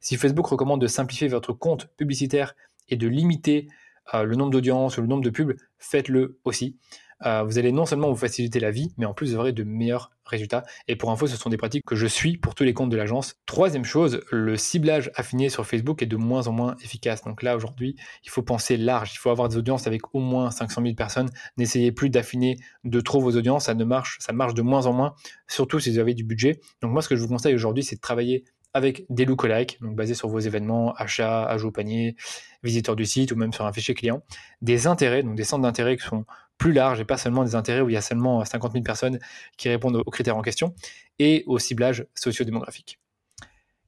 Si 0.00 0.16
Facebook 0.16 0.46
recommande 0.46 0.80
de 0.80 0.86
simplifier 0.86 1.28
votre 1.28 1.52
compte 1.52 1.88
publicitaire 1.98 2.54
et 2.88 2.96
de 2.96 3.06
limiter 3.08 3.68
euh, 4.14 4.24
le 4.24 4.36
nombre 4.36 4.50
d'audiences 4.50 4.98
ou 4.98 5.02
le 5.02 5.06
nombre 5.06 5.22
de 5.22 5.30
pubs, 5.30 5.54
faites-le 5.78 6.38
aussi. 6.44 6.76
Euh, 7.24 7.42
vous 7.44 7.58
allez 7.58 7.72
non 7.72 7.86
seulement 7.86 8.10
vous 8.10 8.16
faciliter 8.16 8.60
la 8.60 8.70
vie, 8.70 8.92
mais 8.98 9.06
en 9.06 9.14
plus 9.14 9.32
vous 9.32 9.38
aurez 9.38 9.52
de 9.52 9.64
meilleurs 9.64 10.10
résultats. 10.26 10.64
Et 10.88 10.96
pour 10.96 11.10
info, 11.10 11.26
ce 11.26 11.36
sont 11.36 11.48
des 11.48 11.56
pratiques 11.56 11.84
que 11.86 11.94
je 11.96 12.06
suis 12.06 12.36
pour 12.36 12.54
tous 12.54 12.64
les 12.64 12.74
comptes 12.74 12.90
de 12.90 12.96
l'agence. 12.96 13.36
Troisième 13.46 13.84
chose, 13.84 14.20
le 14.30 14.56
ciblage 14.56 15.10
affiné 15.14 15.48
sur 15.48 15.64
Facebook 15.66 16.02
est 16.02 16.06
de 16.06 16.16
moins 16.16 16.46
en 16.48 16.52
moins 16.52 16.76
efficace. 16.82 17.22
Donc 17.22 17.42
là, 17.42 17.56
aujourd'hui, 17.56 17.96
il 18.24 18.30
faut 18.30 18.42
penser 18.42 18.76
large. 18.76 19.12
Il 19.14 19.18
faut 19.18 19.30
avoir 19.30 19.48
des 19.48 19.56
audiences 19.56 19.86
avec 19.86 20.14
au 20.14 20.20
moins 20.20 20.50
500 20.50 20.82
000 20.82 20.94
personnes. 20.94 21.30
N'essayez 21.56 21.92
plus 21.92 22.10
d'affiner 22.10 22.56
de 22.84 23.00
trop 23.00 23.20
vos 23.20 23.34
audiences. 23.36 23.66
Ça 23.66 23.74
ne 23.74 23.84
marche, 23.84 24.18
ça 24.20 24.32
marche 24.32 24.54
de 24.54 24.62
moins 24.62 24.86
en 24.86 24.92
moins, 24.92 25.14
surtout 25.46 25.80
si 25.80 25.90
vous 25.90 25.98
avez 25.98 26.12
du 26.12 26.24
budget. 26.24 26.60
Donc 26.82 26.92
moi, 26.92 27.02
ce 27.02 27.08
que 27.08 27.16
je 27.16 27.22
vous 27.22 27.28
conseille 27.28 27.54
aujourd'hui, 27.54 27.84
c'est 27.84 27.96
de 27.96 28.00
travailler 28.00 28.44
avec 28.76 29.06
des 29.08 29.24
lookalikes, 29.24 29.78
donc 29.80 29.96
basés 29.96 30.12
sur 30.12 30.28
vos 30.28 30.38
événements, 30.38 30.92
achats, 30.96 31.44
ajout 31.46 31.68
au 31.68 31.70
panier, 31.70 32.14
visiteurs 32.62 32.94
du 32.94 33.06
site 33.06 33.32
ou 33.32 33.36
même 33.36 33.52
sur 33.54 33.64
un 33.64 33.72
fichier 33.72 33.94
client, 33.94 34.22
des 34.60 34.86
intérêts, 34.86 35.22
donc 35.22 35.34
des 35.34 35.44
centres 35.44 35.62
d'intérêt 35.62 35.96
qui 35.96 36.06
sont 36.06 36.26
plus 36.58 36.74
larges 36.74 37.00
et 37.00 37.06
pas 37.06 37.16
seulement 37.16 37.42
des 37.42 37.54
intérêts 37.54 37.80
où 37.80 37.88
il 37.88 37.94
y 37.94 37.96
a 37.96 38.02
seulement 38.02 38.44
50 38.44 38.72
000 38.72 38.84
personnes 38.84 39.18
qui 39.56 39.70
répondent 39.70 39.96
aux 39.96 40.10
critères 40.10 40.36
en 40.36 40.42
question, 40.42 40.74
et 41.18 41.42
au 41.46 41.58
ciblage 41.58 42.06
socio-démographique. 42.14 43.00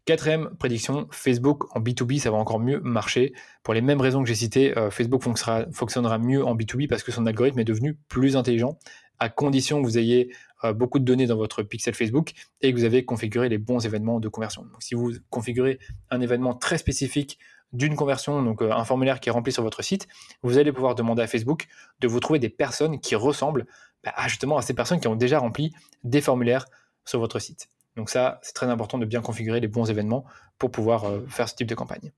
Quatrième 0.06 0.56
prédiction, 0.58 1.06
Facebook 1.10 1.76
en 1.76 1.80
B2B, 1.80 2.18
ça 2.18 2.30
va 2.30 2.38
encore 2.38 2.58
mieux 2.58 2.80
marcher. 2.80 3.34
Pour 3.62 3.74
les 3.74 3.82
mêmes 3.82 4.00
raisons 4.00 4.22
que 4.22 4.28
j'ai 4.28 4.34
citées, 4.34 4.76
euh, 4.78 4.90
Facebook 4.90 5.22
fonctionnera, 5.22 5.66
fonctionnera 5.70 6.16
mieux 6.16 6.42
en 6.46 6.56
B2B 6.56 6.88
parce 6.88 7.02
que 7.02 7.12
son 7.12 7.26
algorithme 7.26 7.58
est 7.58 7.64
devenu 7.64 7.92
plus 8.08 8.34
intelligent, 8.34 8.78
à 9.18 9.28
condition 9.28 9.82
que 9.82 9.86
vous 9.86 9.98
ayez 9.98 10.34
beaucoup 10.74 10.98
de 10.98 11.04
données 11.04 11.26
dans 11.26 11.36
votre 11.36 11.62
pixel 11.62 11.94
Facebook 11.94 12.32
et 12.60 12.72
que 12.72 12.78
vous 12.78 12.84
avez 12.84 13.04
configuré 13.04 13.48
les 13.48 13.58
bons 13.58 13.84
événements 13.84 14.20
de 14.20 14.28
conversion. 14.28 14.62
Donc, 14.62 14.82
si 14.82 14.94
vous 14.94 15.12
configurez 15.30 15.78
un 16.10 16.20
événement 16.20 16.54
très 16.54 16.78
spécifique 16.78 17.38
d'une 17.72 17.96
conversion, 17.96 18.42
donc 18.42 18.62
euh, 18.62 18.72
un 18.72 18.84
formulaire 18.84 19.20
qui 19.20 19.28
est 19.28 19.32
rempli 19.32 19.52
sur 19.52 19.62
votre 19.62 19.82
site, 19.82 20.08
vous 20.42 20.58
allez 20.58 20.72
pouvoir 20.72 20.94
demander 20.94 21.22
à 21.22 21.26
Facebook 21.26 21.66
de 22.00 22.08
vous 22.08 22.20
trouver 22.20 22.38
des 22.38 22.48
personnes 22.48 23.00
qui 23.00 23.14
ressemblent 23.14 23.66
bah, 24.04 24.14
justement 24.26 24.56
à 24.56 24.62
ces 24.62 24.74
personnes 24.74 25.00
qui 25.00 25.08
ont 25.08 25.16
déjà 25.16 25.38
rempli 25.38 25.72
des 26.04 26.20
formulaires 26.20 26.66
sur 27.04 27.20
votre 27.20 27.38
site. 27.38 27.68
Donc 27.96 28.10
ça, 28.10 28.38
c'est 28.42 28.54
très 28.54 28.66
important 28.66 28.98
de 28.98 29.04
bien 29.04 29.20
configurer 29.20 29.60
les 29.60 29.68
bons 29.68 29.90
événements 29.90 30.24
pour 30.58 30.70
pouvoir 30.70 31.04
euh, 31.04 31.26
faire 31.28 31.48
ce 31.48 31.54
type 31.54 31.68
de 31.68 31.74
campagne. 31.74 32.12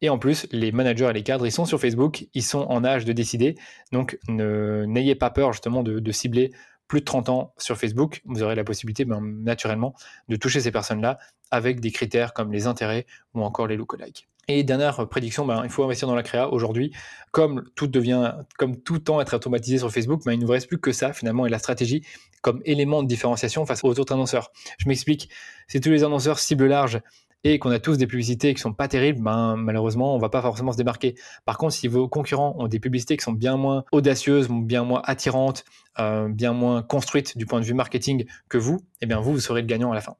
Et 0.00 0.10
en 0.10 0.18
plus, 0.18 0.46
les 0.50 0.70
managers 0.70 1.08
et 1.08 1.12
les 1.14 1.22
cadres, 1.22 1.46
ils 1.46 1.52
sont 1.52 1.64
sur 1.64 1.80
Facebook, 1.80 2.26
ils 2.34 2.42
sont 2.42 2.66
en 2.68 2.84
âge 2.84 3.06
de 3.06 3.12
décider. 3.12 3.54
Donc 3.90 4.18
n'ayez 4.28 5.14
pas 5.14 5.30
peur 5.30 5.52
justement 5.52 5.82
de, 5.82 6.12
cibler 6.12 6.52
plus 6.88 7.00
de 7.00 7.04
30 7.04 7.28
ans 7.28 7.54
sur 7.58 7.76
Facebook. 7.76 8.22
Vous 8.24 8.42
aurez 8.42 8.54
la 8.54 8.64
possibilité 8.64 9.04
ben, 9.04 9.20
naturellement 9.20 9.94
de 10.28 10.36
toucher 10.36 10.60
ces 10.60 10.70
personnes-là 10.70 11.18
avec 11.50 11.80
des 11.80 11.90
critères 11.90 12.34
comme 12.34 12.52
les 12.52 12.66
intérêts 12.66 13.06
ou 13.34 13.42
encore 13.42 13.66
les 13.66 13.76
lookalikes. 13.76 14.28
Et 14.46 14.62
dernière 14.62 15.08
prédiction, 15.08 15.46
ben, 15.46 15.62
il 15.64 15.70
faut 15.70 15.84
investir 15.84 16.06
dans 16.06 16.14
la 16.14 16.22
créa. 16.22 16.52
Aujourd'hui, 16.52 16.92
comme 17.30 17.64
tout 17.74 17.86
devient, 17.86 18.34
comme 18.58 18.76
tout 18.76 18.98
temps 18.98 19.20
être 19.20 19.34
automatisé 19.34 19.78
sur 19.78 19.90
Facebook, 19.90 20.22
ben, 20.24 20.32
il 20.32 20.40
ne 20.40 20.44
vous 20.44 20.52
reste 20.52 20.68
plus 20.68 20.78
que 20.78 20.92
ça 20.92 21.12
finalement 21.12 21.46
et 21.46 21.48
la 21.48 21.58
stratégie 21.58 22.04
comme 22.42 22.60
élément 22.66 23.02
de 23.02 23.08
différenciation 23.08 23.64
face 23.64 23.82
aux 23.84 23.98
autres 23.98 24.12
annonceurs. 24.12 24.50
Je 24.78 24.86
m'explique. 24.86 25.30
Si 25.66 25.80
tous 25.80 25.88
les 25.88 26.04
annonceurs 26.04 26.38
ciblent 26.38 26.66
large 26.66 27.00
et 27.44 27.58
qu'on 27.58 27.70
a 27.70 27.78
tous 27.78 27.98
des 27.98 28.06
publicités 28.06 28.54
qui 28.54 28.60
sont 28.60 28.72
pas 28.72 28.88
terribles, 28.88 29.22
ben, 29.22 29.56
malheureusement, 29.56 30.14
on 30.14 30.18
va 30.18 30.30
pas 30.30 30.42
forcément 30.42 30.72
se 30.72 30.76
démarquer. 30.76 31.14
Par 31.44 31.58
contre, 31.58 31.74
si 31.74 31.88
vos 31.88 32.08
concurrents 32.08 32.56
ont 32.58 32.66
des 32.66 32.80
publicités 32.80 33.16
qui 33.16 33.24
sont 33.24 33.32
bien 33.32 33.56
moins 33.56 33.84
audacieuses, 33.92 34.48
bien 34.48 34.82
moins 34.82 35.02
attirantes, 35.04 35.64
euh, 35.98 36.28
bien 36.28 36.52
moins 36.52 36.82
construites 36.82 37.36
du 37.36 37.46
point 37.46 37.60
de 37.60 37.64
vue 37.64 37.74
marketing 37.74 38.24
que 38.48 38.58
vous, 38.58 38.80
eh 39.02 39.06
bien 39.06 39.20
vous, 39.20 39.32
vous 39.32 39.40
serez 39.40 39.60
le 39.60 39.66
gagnant 39.66 39.92
à 39.92 39.94
la 39.94 40.00
fin. 40.00 40.16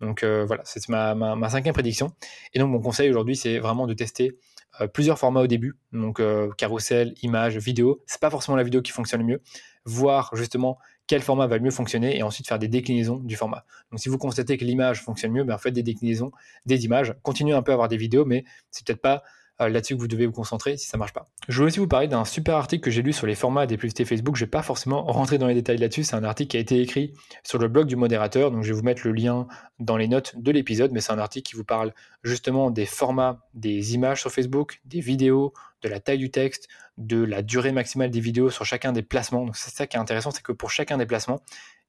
Donc 0.00 0.22
euh, 0.22 0.44
voilà, 0.46 0.62
c'est 0.64 0.88
ma, 0.88 1.50
cinquième 1.50 1.74
prédiction. 1.74 2.12
Et 2.54 2.58
donc 2.58 2.70
mon 2.70 2.80
conseil 2.80 3.10
aujourd'hui, 3.10 3.36
c'est 3.36 3.58
vraiment 3.58 3.86
de 3.86 3.94
tester 3.94 4.38
euh, 4.80 4.86
plusieurs 4.86 5.18
formats 5.18 5.40
au 5.40 5.46
début, 5.46 5.76
donc 5.92 6.20
euh, 6.20 6.50
carrousel, 6.56 7.14
image, 7.22 7.58
vidéo. 7.58 8.02
C'est 8.06 8.20
pas 8.20 8.30
forcément 8.30 8.56
la 8.56 8.62
vidéo 8.62 8.80
qui 8.82 8.92
fonctionne 8.92 9.20
le 9.20 9.26
mieux. 9.26 9.42
Voir 9.84 10.30
justement 10.34 10.78
quel 11.10 11.22
format 11.22 11.48
va 11.48 11.56
le 11.56 11.64
mieux 11.64 11.72
fonctionner 11.72 12.16
et 12.16 12.22
ensuite 12.22 12.46
faire 12.46 12.60
des 12.60 12.68
déclinaisons 12.68 13.16
du 13.16 13.34
format. 13.34 13.64
Donc 13.90 13.98
si 13.98 14.08
vous 14.08 14.16
constatez 14.16 14.56
que 14.56 14.64
l'image 14.64 15.02
fonctionne 15.02 15.32
mieux, 15.32 15.42
ben, 15.42 15.58
faites 15.58 15.74
des 15.74 15.82
déclinaisons 15.82 16.30
des 16.66 16.84
images. 16.84 17.16
Continuez 17.24 17.52
un 17.52 17.62
peu 17.62 17.72
à 17.72 17.74
avoir 17.74 17.88
des 17.88 17.96
vidéos, 17.96 18.24
mais 18.24 18.44
c'est 18.70 18.86
peut-être 18.86 19.02
pas 19.02 19.24
là-dessus 19.68 19.94
que 19.94 20.00
vous 20.00 20.08
devez 20.08 20.26
vous 20.26 20.32
concentrer 20.32 20.76
si 20.76 20.86
ça 20.86 20.96
marche 20.96 21.12
pas. 21.12 21.26
Je 21.48 21.56
voulais 21.56 21.68
aussi 21.68 21.78
vous 21.78 21.88
parler 21.88 22.08
d'un 22.08 22.24
super 22.24 22.56
article 22.56 22.82
que 22.82 22.90
j'ai 22.90 23.02
lu 23.02 23.12
sur 23.12 23.26
les 23.26 23.34
formats 23.34 23.66
des 23.66 23.76
publicités 23.76 24.04
Facebook. 24.04 24.36
Je 24.36 24.44
vais 24.44 24.50
pas 24.50 24.62
forcément 24.62 25.04
rentrer 25.04 25.38
dans 25.38 25.46
les 25.46 25.54
détails 25.54 25.78
là-dessus. 25.78 26.04
C'est 26.04 26.16
un 26.16 26.24
article 26.24 26.50
qui 26.50 26.56
a 26.56 26.60
été 26.60 26.80
écrit 26.80 27.12
sur 27.44 27.58
le 27.58 27.68
blog 27.68 27.86
du 27.86 27.96
modérateur. 27.96 28.50
Donc 28.50 28.62
je 28.62 28.68
vais 28.68 28.78
vous 28.78 28.84
mettre 28.84 29.02
le 29.04 29.12
lien 29.12 29.46
dans 29.78 29.96
les 29.96 30.08
notes 30.08 30.34
de 30.36 30.50
l'épisode. 30.50 30.92
Mais 30.92 31.00
c'est 31.00 31.12
un 31.12 31.18
article 31.18 31.50
qui 31.50 31.56
vous 31.56 31.64
parle 31.64 31.92
justement 32.22 32.70
des 32.70 32.86
formats 32.86 33.40
des 33.54 33.94
images 33.94 34.20
sur 34.20 34.30
Facebook, 34.30 34.80
des 34.84 35.00
vidéos, 35.00 35.52
de 35.82 35.88
la 35.88 36.00
taille 36.00 36.18
du 36.18 36.30
texte, 36.30 36.68
de 36.98 37.22
la 37.22 37.42
durée 37.42 37.72
maximale 37.72 38.10
des 38.10 38.20
vidéos 38.20 38.50
sur 38.50 38.64
chacun 38.64 38.92
des 38.92 39.02
placements. 39.02 39.44
Donc 39.44 39.56
c'est 39.56 39.74
ça 39.74 39.86
qui 39.86 39.96
est 39.96 40.00
intéressant, 40.00 40.30
c'est 40.30 40.42
que 40.42 40.52
pour 40.52 40.70
chacun 40.70 40.98
des 40.98 41.06
placements, 41.06 41.40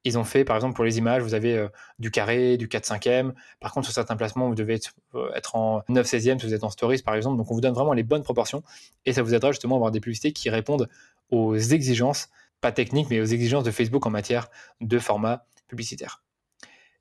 ils 0.03 0.17
ont 0.17 0.24
fait, 0.24 0.43
par 0.43 0.55
exemple, 0.55 0.75
pour 0.75 0.84
les 0.84 0.98
images, 0.98 1.22
vous 1.22 1.34
avez 1.34 1.55
euh, 1.55 1.67
du 2.00 2.12
carré, 2.12 2.58
du 2.58 2.67
4 2.67 2.86
5 2.86 3.08
e 3.08 3.34
Par 3.60 3.72
contre, 3.72 3.86
sur 3.86 3.93
certains 3.93 4.15
placements, 4.15 4.48
vous 4.48 4.55
devez 4.55 4.75
être, 4.75 4.93
euh, 5.15 5.31
en 5.53 5.84
9 5.89 6.05
16 6.05 6.27
e 6.27 6.39
si 6.39 6.46
vous 6.48 6.53
êtes 6.53 6.63
en 6.63 6.70
stories, 6.70 7.01
par 7.01 7.15
exemple. 7.15 7.38
Donc, 7.38 7.51
on 7.51 7.53
vous 7.53 7.62
donne 7.62 7.74
vraiment 7.74 7.93
les 7.93 8.03
bonnes 8.03 8.24
proportions 8.24 8.63
et 9.05 9.13
ça 9.13 9.22
vous 9.22 9.34
aidera 9.34 9.51
justement 9.51 9.75
à 9.75 9.77
avoir 9.77 9.91
des 9.91 10.00
publicités 10.00 10.34
qui 10.34 10.50
répondent 10.50 10.89
aux 11.29 11.55
exigences, 11.55 12.29
pas 12.62 12.72
techniques, 12.72 13.10
mais 13.10 13.20
aux 13.20 13.25
exigences 13.25 13.63
de 13.63 13.72
Facebook 13.72 14.05
en 14.05 14.10
matière 14.10 14.48
de 14.81 15.00
format 15.00 15.46
publicitaire. 15.67 16.24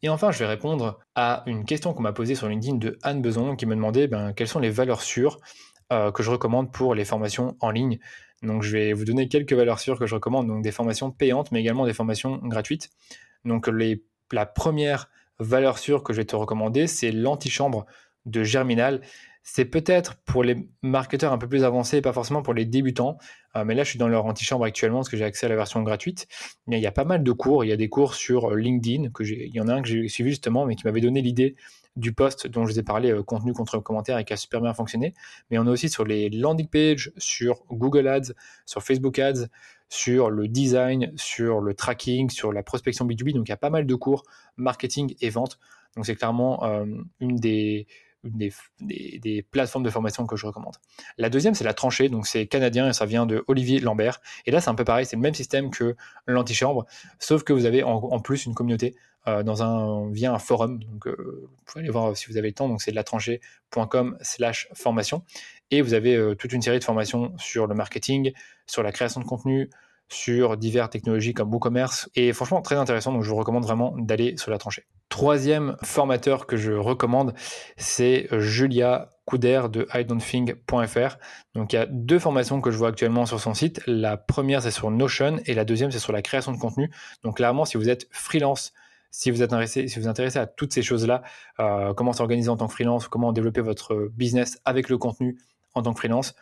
Et 0.02 0.08
enfin, 0.08 0.30
je 0.30 0.38
vais 0.38 0.46
répondre 0.46 0.98
à 1.14 1.42
une 1.46 1.64
question 1.64 1.92
qu'on 1.92 2.02
m'a 2.02 2.12
posée 2.12 2.34
sur 2.34 2.48
LinkedIn 2.48 2.76
de 2.76 2.98
Anne 3.02 3.20
Beson 3.20 3.56
qui 3.56 3.66
me 3.66 3.74
demandait 3.74 4.06
ben, 4.06 4.32
quelles 4.32 4.48
sont 4.48 4.60
les 4.60 4.70
valeurs 4.70 5.02
sûres 5.02 5.38
euh, 5.92 6.12
que 6.12 6.22
je 6.22 6.30
recommande 6.30 6.72
pour 6.72 6.94
les 6.94 7.04
formations 7.04 7.56
en 7.60 7.70
ligne. 7.70 7.98
Donc 8.42 8.62
je 8.62 8.72
vais 8.72 8.92
vous 8.92 9.04
donner 9.04 9.28
quelques 9.28 9.52
valeurs 9.52 9.80
sûres 9.80 9.98
que 9.98 10.06
je 10.06 10.14
recommande, 10.14 10.46
donc 10.46 10.62
des 10.62 10.72
formations 10.72 11.10
payantes, 11.10 11.52
mais 11.52 11.60
également 11.60 11.86
des 11.86 11.92
formations 11.92 12.38
gratuites. 12.38 12.90
Donc 13.44 13.68
les, 13.68 14.02
la 14.32 14.46
première 14.46 15.08
valeur 15.38 15.78
sûre 15.78 16.02
que 16.02 16.12
je 16.12 16.18
vais 16.18 16.24
te 16.24 16.36
recommander, 16.36 16.86
c'est 16.86 17.12
l'antichambre 17.12 17.86
de 18.26 18.42
Germinal. 18.42 19.00
C'est 19.42 19.64
peut-être 19.64 20.16
pour 20.24 20.44
les 20.44 20.68
marketeurs 20.82 21.32
un 21.32 21.38
peu 21.38 21.48
plus 21.48 21.64
avancés 21.64 22.02
pas 22.02 22.12
forcément 22.12 22.42
pour 22.42 22.52
les 22.52 22.66
débutants. 22.66 23.16
Euh, 23.56 23.64
mais 23.64 23.74
là, 23.74 23.84
je 23.84 23.90
suis 23.90 23.98
dans 23.98 24.08
leur 24.08 24.26
antichambre 24.26 24.64
actuellement 24.64 24.98
parce 24.98 25.08
que 25.08 25.16
j'ai 25.16 25.24
accès 25.24 25.46
à 25.46 25.48
la 25.48 25.56
version 25.56 25.82
gratuite. 25.82 26.28
Mais 26.66 26.78
il 26.78 26.82
y 26.82 26.86
a 26.86 26.92
pas 26.92 27.06
mal 27.06 27.24
de 27.24 27.32
cours. 27.32 27.64
Il 27.64 27.68
y 27.68 27.72
a 27.72 27.76
des 27.76 27.88
cours 27.88 28.14
sur 28.14 28.54
LinkedIn. 28.54 29.10
Que 29.10 29.24
il 29.24 29.54
y 29.54 29.60
en 29.60 29.68
a 29.68 29.74
un 29.74 29.82
que 29.82 29.88
j'ai 29.88 30.08
suivi 30.08 30.30
justement, 30.30 30.66
mais 30.66 30.76
qui 30.76 30.86
m'avait 30.86 31.00
donné 31.00 31.22
l'idée 31.22 31.56
du 31.96 32.12
post 32.12 32.46
dont 32.46 32.64
je 32.66 32.72
vous 32.72 32.78
ai 32.78 32.82
parlé, 32.82 33.10
euh, 33.10 33.22
contenu 33.22 33.52
contre 33.52 33.78
commentaire, 33.78 34.18
et 34.18 34.24
qui 34.24 34.32
a 34.32 34.36
super 34.36 34.60
bien 34.60 34.74
fonctionné. 34.74 35.14
Mais 35.50 35.58
on 35.58 35.66
a 35.66 35.70
aussi 35.70 35.88
sur 35.88 36.04
les 36.04 36.30
landing 36.30 36.68
pages, 36.68 37.12
sur 37.16 37.64
Google 37.70 38.08
Ads, 38.08 38.32
sur 38.66 38.82
Facebook 38.82 39.18
Ads, 39.18 39.46
sur 39.88 40.30
le 40.30 40.48
design, 40.48 41.12
sur 41.16 41.60
le 41.60 41.74
tracking, 41.74 42.30
sur 42.30 42.52
la 42.52 42.62
prospection 42.62 43.06
B2B. 43.06 43.34
Donc 43.34 43.48
il 43.48 43.50
y 43.50 43.52
a 43.52 43.58
pas 43.58 43.70
mal 43.70 43.86
de 43.86 43.94
cours 43.94 44.22
marketing 44.56 45.14
et 45.20 45.30
vente. 45.30 45.58
Donc 45.96 46.06
c'est 46.06 46.14
clairement 46.14 46.64
euh, 46.64 46.86
une 47.18 47.36
des 47.36 47.86
des, 48.24 49.42
plateformes 49.50 49.84
de 49.84 49.90
formation 49.90 50.26
que 50.26 50.36
je 50.36 50.46
recommande. 50.46 50.76
La 51.18 51.30
deuxième, 51.30 51.54
c'est 51.54 51.64
la 51.64 51.74
tranchée, 51.74 52.08
donc 52.08 52.26
c'est 52.26 52.46
canadien 52.46 52.88
et 52.88 52.92
ça 52.92 53.06
vient 53.06 53.26
de 53.26 53.44
Olivier 53.48 53.80
Lambert. 53.80 54.20
Et 54.46 54.50
là, 54.50 54.60
c'est 54.60 54.70
un 54.70 54.74
peu 54.74 54.84
pareil, 54.84 55.06
c'est 55.06 55.16
le 55.16 55.22
même 55.22 55.34
système 55.34 55.70
que 55.70 55.96
l'antichambre, 56.26 56.86
sauf 57.18 57.42
que 57.42 57.52
vous 57.52 57.64
avez 57.64 57.82
en, 57.82 58.20
plus 58.20 58.46
une 58.46 58.54
communauté 58.54 58.94
euh, 59.28 59.42
dans 59.42 59.62
un, 59.62 60.10
via 60.10 60.32
un 60.32 60.38
forum. 60.38 60.80
Euh, 61.06 61.14
vous 61.16 61.64
pouvez 61.64 61.80
aller 61.80 61.90
voir 61.90 62.16
si 62.16 62.26
vous 62.26 62.36
avez 62.36 62.48
le 62.48 62.54
temps. 62.54 62.68
Donc, 62.68 62.82
c'est 62.82 62.92
la 62.92 63.04
tranchée.com/slash 63.04 64.68
formation. 64.74 65.22
Et 65.70 65.82
vous 65.82 65.94
avez 65.94 66.16
euh, 66.16 66.34
toute 66.34 66.52
une 66.52 66.62
série 66.62 66.78
de 66.78 66.84
formations 66.84 67.36
sur 67.38 67.66
le 67.66 67.74
marketing, 67.74 68.32
sur 68.66 68.82
la 68.82 68.92
création 68.92 69.20
de 69.20 69.26
contenu, 69.26 69.70
sur 70.12 70.56
diverses 70.56 70.90
technologies 70.90 71.34
comme 71.34 71.52
WooCommerce. 71.52 72.10
Et 72.14 72.32
franchement, 72.32 72.62
très 72.62 72.76
intéressant. 72.76 73.12
Donc, 73.12 73.22
je 73.22 73.30
vous 73.30 73.36
recommande 73.36 73.64
vraiment 73.64 73.94
d'aller 73.96 74.36
sur 74.36 74.50
la 74.50 74.58
tranchée. 74.58 74.86
Troisième 75.08 75.76
formateur 75.82 76.46
que 76.46 76.56
je 76.56 76.72
recommande, 76.72 77.34
c'est 77.76 78.28
Julia 78.38 79.10
Couder 79.30 79.62
de 79.70 79.86
idon'tthink.fr. 79.94 81.16
Donc 81.54 81.72
il 81.72 81.76
y 81.76 81.78
a 81.78 81.86
deux 81.86 82.18
formations 82.18 82.60
que 82.60 82.72
je 82.72 82.76
vois 82.76 82.88
actuellement 82.88 83.26
sur 83.26 83.38
son 83.38 83.54
site. 83.54 83.80
La 83.86 84.16
première 84.16 84.60
c'est 84.60 84.72
sur 84.72 84.90
Notion 84.90 85.38
et 85.46 85.54
la 85.54 85.64
deuxième 85.64 85.92
c'est 85.92 86.00
sur 86.00 86.12
la 86.12 86.20
création 86.20 86.50
de 86.50 86.58
contenu. 86.58 86.90
Donc 87.22 87.36
clairement 87.36 87.64
si 87.64 87.76
vous 87.76 87.88
êtes 87.88 88.08
freelance, 88.10 88.72
si 89.12 89.30
vous 89.30 89.42
êtes 89.42 89.52
intéressé, 89.52 89.86
si 89.86 90.00
vous, 90.00 90.08
intéressez 90.08 90.40
à 90.40 90.46
toutes 90.46 90.72
ces 90.72 90.82
choses-là, 90.82 91.22
euh, 91.60 91.94
comment 91.94 92.12
s'organiser 92.12 92.48
en 92.48 92.56
tant 92.56 92.66
que 92.66 92.72
freelance, 92.72 93.06
comment 93.06 93.32
développer 93.32 93.60
votre 93.60 94.10
business 94.12 94.60
avec 94.64 94.88
le 94.88 94.98
contenu 94.98 95.38
en 95.74 95.82
tant 95.82 95.92
que 95.92 95.98
freelance, 95.98 96.34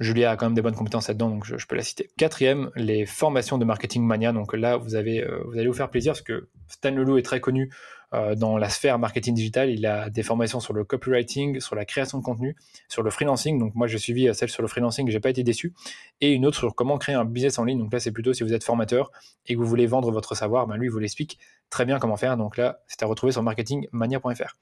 Julia 0.00 0.30
a 0.30 0.36
quand 0.36 0.46
même 0.46 0.54
des 0.54 0.62
bonnes 0.62 0.76
compétences 0.76 1.08
là-dedans, 1.08 1.28
donc 1.28 1.44
je, 1.44 1.66
peux 1.66 1.74
la 1.74 1.82
citer. 1.82 2.08
Quatrième, 2.16 2.70
les 2.76 3.04
formations 3.04 3.58
de 3.58 3.64
marketing 3.64 4.04
mania. 4.04 4.32
Donc 4.32 4.54
là, 4.54 4.76
vous, 4.76 4.94
avez, 4.94 5.24
euh, 5.24 5.42
vous 5.46 5.58
allez 5.58 5.66
vous 5.66 5.74
faire 5.74 5.90
plaisir 5.90 6.12
parce 6.12 6.22
que 6.22 6.48
Stan 6.68 6.90
Leloup 6.90 7.18
est 7.18 7.22
très 7.22 7.40
connu 7.40 7.72
euh, 8.14 8.36
dans 8.36 8.56
la 8.58 8.68
sphère 8.68 8.98
marketing 9.00 9.34
digital. 9.34 9.70
Il 9.70 9.84
a 9.86 10.08
des 10.08 10.22
formations 10.22 10.60
sur 10.60 10.72
le 10.72 10.84
copywriting, 10.84 11.58
sur 11.58 11.74
la 11.74 11.84
création 11.84 12.18
de 12.18 12.22
contenu, 12.22 12.54
sur 12.88 13.02
le 13.02 13.10
freelancing. 13.10 13.58
Donc 13.58 13.74
moi, 13.74 13.88
j'ai 13.88 13.98
suivi 13.98 14.32
celle 14.34 14.50
sur 14.50 14.62
le 14.62 14.68
freelancing, 14.68 15.10
j'ai 15.10 15.20
pas 15.20 15.30
été 15.30 15.42
déçu. 15.42 15.74
Et 16.20 16.32
une 16.32 16.46
autre 16.46 16.56
sur 16.56 16.74
comment 16.76 16.96
créer 16.98 17.16
un 17.16 17.24
business 17.24 17.58
en 17.58 17.64
ligne. 17.64 17.78
Donc 17.78 17.92
là, 17.92 17.98
c'est 17.98 18.12
plutôt 18.12 18.32
si 18.32 18.44
vous 18.44 18.54
êtes 18.54 18.64
formateur 18.64 19.10
et 19.46 19.54
que 19.54 19.58
vous 19.58 19.66
voulez 19.66 19.86
vendre 19.86 20.12
votre 20.12 20.36
savoir, 20.36 20.68
ben 20.68 20.76
lui, 20.76 20.86
il 20.86 20.90
vous 20.90 21.00
l'explique 21.00 21.40
très 21.70 21.84
bien 21.84 21.98
comment 21.98 22.16
faire. 22.16 22.36
Donc 22.36 22.56
là, 22.56 22.80
c'est 22.86 23.02
à 23.02 23.06
retrouver 23.06 23.32
sur 23.32 23.42
marketingmania.fr. 23.42 24.54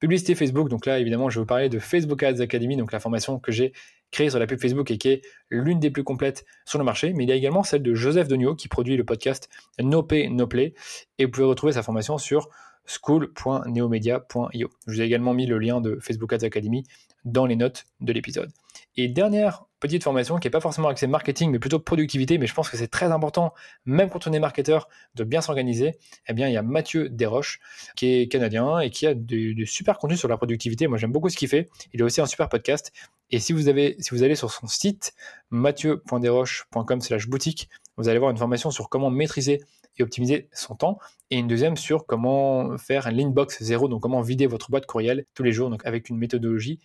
Publicité 0.00 0.34
Facebook, 0.34 0.68
donc 0.68 0.86
là 0.86 0.98
évidemment 1.00 1.28
je 1.28 1.38
vais 1.38 1.42
vous 1.42 1.46
parler 1.46 1.68
de 1.68 1.78
Facebook 1.78 2.22
Ads 2.22 2.40
Academy, 2.40 2.76
donc 2.76 2.92
la 2.92 3.00
formation 3.00 3.38
que 3.38 3.50
j'ai 3.50 3.72
créée 4.10 4.30
sur 4.30 4.38
la 4.38 4.46
pub 4.46 4.60
Facebook 4.60 4.90
et 4.90 4.98
qui 4.98 5.08
est 5.08 5.22
l'une 5.50 5.80
des 5.80 5.90
plus 5.90 6.04
complètes 6.04 6.44
sur 6.64 6.78
le 6.78 6.84
marché, 6.84 7.12
mais 7.12 7.24
il 7.24 7.28
y 7.28 7.32
a 7.32 7.34
également 7.34 7.62
celle 7.62 7.82
de 7.82 7.94
Joseph 7.94 8.28
Donio 8.28 8.54
qui 8.54 8.68
produit 8.68 8.96
le 8.96 9.04
podcast 9.04 9.48
No 9.80 10.02
Pay 10.02 10.30
No 10.30 10.46
Play 10.46 10.74
et 11.18 11.24
vous 11.24 11.30
pouvez 11.30 11.46
retrouver 11.46 11.72
sa 11.72 11.82
formation 11.82 12.16
sur 12.16 12.48
school.neomedia.io. 12.86 14.70
Je 14.86 14.92
vous 14.92 15.00
ai 15.00 15.04
également 15.04 15.34
mis 15.34 15.46
le 15.46 15.58
lien 15.58 15.80
de 15.80 15.98
Facebook 16.00 16.32
Ads 16.32 16.44
Academy 16.44 16.84
dans 17.24 17.44
les 17.44 17.56
notes 17.56 17.84
de 18.00 18.12
l'épisode. 18.12 18.50
Et 18.96 19.08
dernière 19.08 19.67
petite 19.80 20.02
formation 20.02 20.38
qui 20.38 20.46
n'est 20.46 20.50
pas 20.50 20.60
forcément 20.60 20.88
axée 20.88 21.06
marketing, 21.06 21.50
mais 21.50 21.58
plutôt 21.58 21.78
productivité, 21.78 22.38
mais 22.38 22.46
je 22.46 22.54
pense 22.54 22.68
que 22.68 22.76
c'est 22.76 22.88
très 22.88 23.12
important, 23.12 23.54
même 23.84 24.10
quand 24.10 24.26
on 24.26 24.32
est 24.32 24.38
marketeur, 24.38 24.88
de 25.14 25.24
bien 25.24 25.40
s'organiser. 25.40 25.98
Eh 26.28 26.32
bien, 26.32 26.48
il 26.48 26.54
y 26.54 26.56
a 26.56 26.62
Mathieu 26.62 27.08
Desroches, 27.08 27.60
qui 27.96 28.14
est 28.14 28.28
canadien 28.28 28.80
et 28.80 28.90
qui 28.90 29.06
a 29.06 29.14
du, 29.14 29.66
super 29.66 29.98
contenu 29.98 30.16
sur 30.16 30.28
la 30.28 30.36
productivité. 30.36 30.86
Moi, 30.86 30.98
j'aime 30.98 31.12
beaucoup 31.12 31.28
ce 31.28 31.36
qu'il 31.36 31.48
fait. 31.48 31.68
Il 31.92 32.02
a 32.02 32.04
aussi 32.04 32.20
un 32.20 32.26
super 32.26 32.48
podcast. 32.48 32.92
Et 33.30 33.38
si 33.38 33.52
vous, 33.52 33.68
avez, 33.68 33.96
si 33.98 34.10
vous 34.10 34.22
allez 34.22 34.34
sur 34.34 34.50
son 34.50 34.66
site, 34.66 35.14
mathieu.desroches.com 35.50 37.00
slash 37.00 37.28
boutique, 37.28 37.68
vous 37.96 38.08
allez 38.08 38.18
voir 38.18 38.30
une 38.30 38.38
formation 38.38 38.70
sur 38.70 38.88
comment 38.88 39.10
maîtriser 39.10 39.60
et 39.98 40.02
optimiser 40.02 40.48
son 40.52 40.76
temps, 40.76 40.98
et 41.30 41.38
une 41.38 41.48
deuxième 41.48 41.76
sur 41.76 42.06
comment 42.06 42.78
faire 42.78 43.08
un 43.08 43.10
l'inbox 43.10 43.62
zéro, 43.62 43.88
donc 43.88 44.00
comment 44.00 44.20
vider 44.20 44.46
votre 44.46 44.70
boîte 44.70 44.86
courriel 44.86 45.26
tous 45.34 45.42
les 45.42 45.50
jours, 45.50 45.70
donc 45.70 45.84
avec 45.84 46.08
une 46.08 46.16
méthodologie 46.16 46.78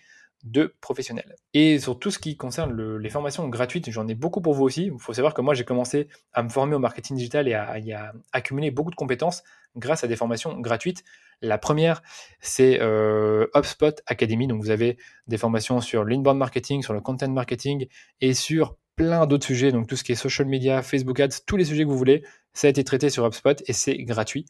de 0.44 0.76
professionnels. 0.82 1.36
Et 1.54 1.80
sur 1.80 1.98
tout 1.98 2.12
ce 2.12 2.20
qui 2.20 2.36
concerne 2.36 2.98
les 2.98 3.10
formations 3.10 3.48
gratuites, 3.48 3.90
j'en 3.90 4.08
ai 4.08 4.16
beaucoup 4.16 4.42
pour 4.42 4.54
vous 4.54 4.64
aussi. 4.64 4.86
Il 4.88 5.00
faut 5.00 5.14
savoir 5.14 5.34
que 5.34 5.42
moi, 5.42 5.54
j'ai 5.54 5.64
commencé 5.64 6.08
à 6.34 6.44
me 6.44 6.50
former 6.50 6.76
au 6.76 6.80
marketing 6.80 7.16
digital 7.16 7.48
et 7.48 7.54
à, 7.54 7.72
à, 7.72 8.12
accumuler 8.34 8.70
beaucoup 8.70 8.92
de 8.92 8.96
compétences 8.96 9.44
grâce 9.76 10.04
à 10.04 10.08
des 10.08 10.16
formations 10.16 10.60
gratuites. 10.60 11.04
La 11.42 11.58
première, 11.58 12.04
c'est 12.42 12.80
euh, 12.82 13.48
HubSpot 13.56 13.96
Academy. 14.06 14.48
Donc, 14.48 14.62
vous 14.62 14.70
avez 14.70 14.98
des 15.28 15.38
formations 15.38 15.80
sur 15.80 16.04
l'inbound 16.04 16.38
marketing, 16.38 16.82
sur 16.82 16.94
le 16.94 17.02
content 17.02 17.30
marketing 17.30 17.88
et 18.20 18.34
sur 18.34 18.76
plein 18.96 19.26
d'autres 19.26 19.46
sujets. 19.46 19.72
Donc, 19.72 19.88
tout 19.88 19.96
ce 19.96 20.04
qui 20.04 20.12
est 20.12 20.16
social 20.16 20.48
media, 20.48 20.82
Facebook 20.82 21.20
Ads, 21.20 21.42
tous 21.46 21.56
les 21.56 21.66
sujets 21.66 21.84
que 21.84 21.90
vous 21.90 21.98
voulez. 21.98 22.24
Ça 22.54 22.68
a 22.68 22.70
été 22.70 22.84
traité 22.84 23.10
sur 23.10 23.26
HubSpot 23.26 23.56
et 23.66 23.74
c'est 23.74 23.98
gratuit. 23.98 24.46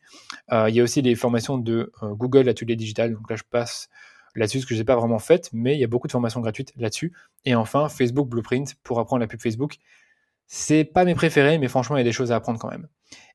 Euh, 0.52 0.70
il 0.70 0.76
y 0.76 0.82
a 0.82 0.84
aussi 0.84 1.02
des 1.02 1.16
formations 1.16 1.58
de 1.58 1.94
euh, 2.02 2.10
Google 2.10 2.50
Atelier 2.50 2.76
Digital. 2.76 3.14
Donc 3.14 3.30
là, 3.30 3.38
je 3.38 3.44
passe 3.50 3.90
là-dessus, 4.36 4.66
que 4.66 4.74
je 4.74 4.80
n'ai 4.80 4.86
pas 4.86 4.96
vraiment 4.96 5.20
fait, 5.20 5.50
mais 5.54 5.76
il 5.76 5.80
y 5.80 5.84
a 5.84 5.88
beaucoup 5.88 6.08
de 6.08 6.12
formations 6.12 6.40
gratuites 6.40 6.74
là-dessus. 6.78 7.14
Et 7.46 7.56
enfin, 7.56 7.90
Facebook 7.90 8.28
Blueprint 8.28 8.76
pour 8.84 9.00
apprendre 9.00 9.22
la 9.22 9.28
pub 9.28 9.42
Facebook. 9.42 9.78
C'est 10.48 10.84
pas 10.84 11.06
mes 11.06 11.16
préférés, 11.16 11.58
mais 11.58 11.68
franchement, 11.68 11.96
il 11.96 12.00
y 12.00 12.02
a 12.02 12.06
des 12.06 12.12
choses 12.12 12.32
à 12.32 12.36
apprendre 12.36 12.60
quand 12.60 12.70
même. 12.70 12.88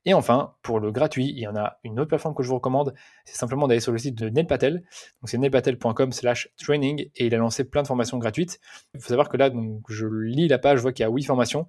Et 0.05 0.13
enfin, 0.13 0.55
pour 0.61 0.79
le 0.79 0.91
gratuit, 0.91 1.29
il 1.29 1.39
y 1.39 1.47
en 1.47 1.55
a 1.55 1.79
une 1.83 1.99
autre 1.99 2.09
plateforme 2.09 2.35
que 2.35 2.43
je 2.43 2.47
vous 2.47 2.55
recommande, 2.55 2.93
c'est 3.25 3.35
simplement 3.35 3.67
d'aller 3.67 3.79
sur 3.79 3.91
le 3.91 3.97
site 3.97 4.15
de 4.15 4.29
Neil 4.29 4.45
Patel. 4.45 4.83
Donc 5.21 5.29
c'est 5.29 5.37
neilpatel.com 5.37 6.11
slash 6.11 6.49
training 6.57 7.09
et 7.15 7.25
il 7.25 7.35
a 7.35 7.37
lancé 7.37 7.63
plein 7.63 7.81
de 7.81 7.87
formations 7.87 8.17
gratuites. 8.17 8.59
Il 8.93 9.01
faut 9.01 9.09
savoir 9.09 9.29
que 9.29 9.37
là, 9.37 9.49
donc, 9.49 9.83
je 9.89 10.05
lis 10.05 10.47
la 10.47 10.59
page, 10.59 10.77
je 10.77 10.81
vois 10.81 10.93
qu'il 10.93 11.03
y 11.03 11.07
a 11.07 11.11
8 11.11 11.23
formations. 11.23 11.67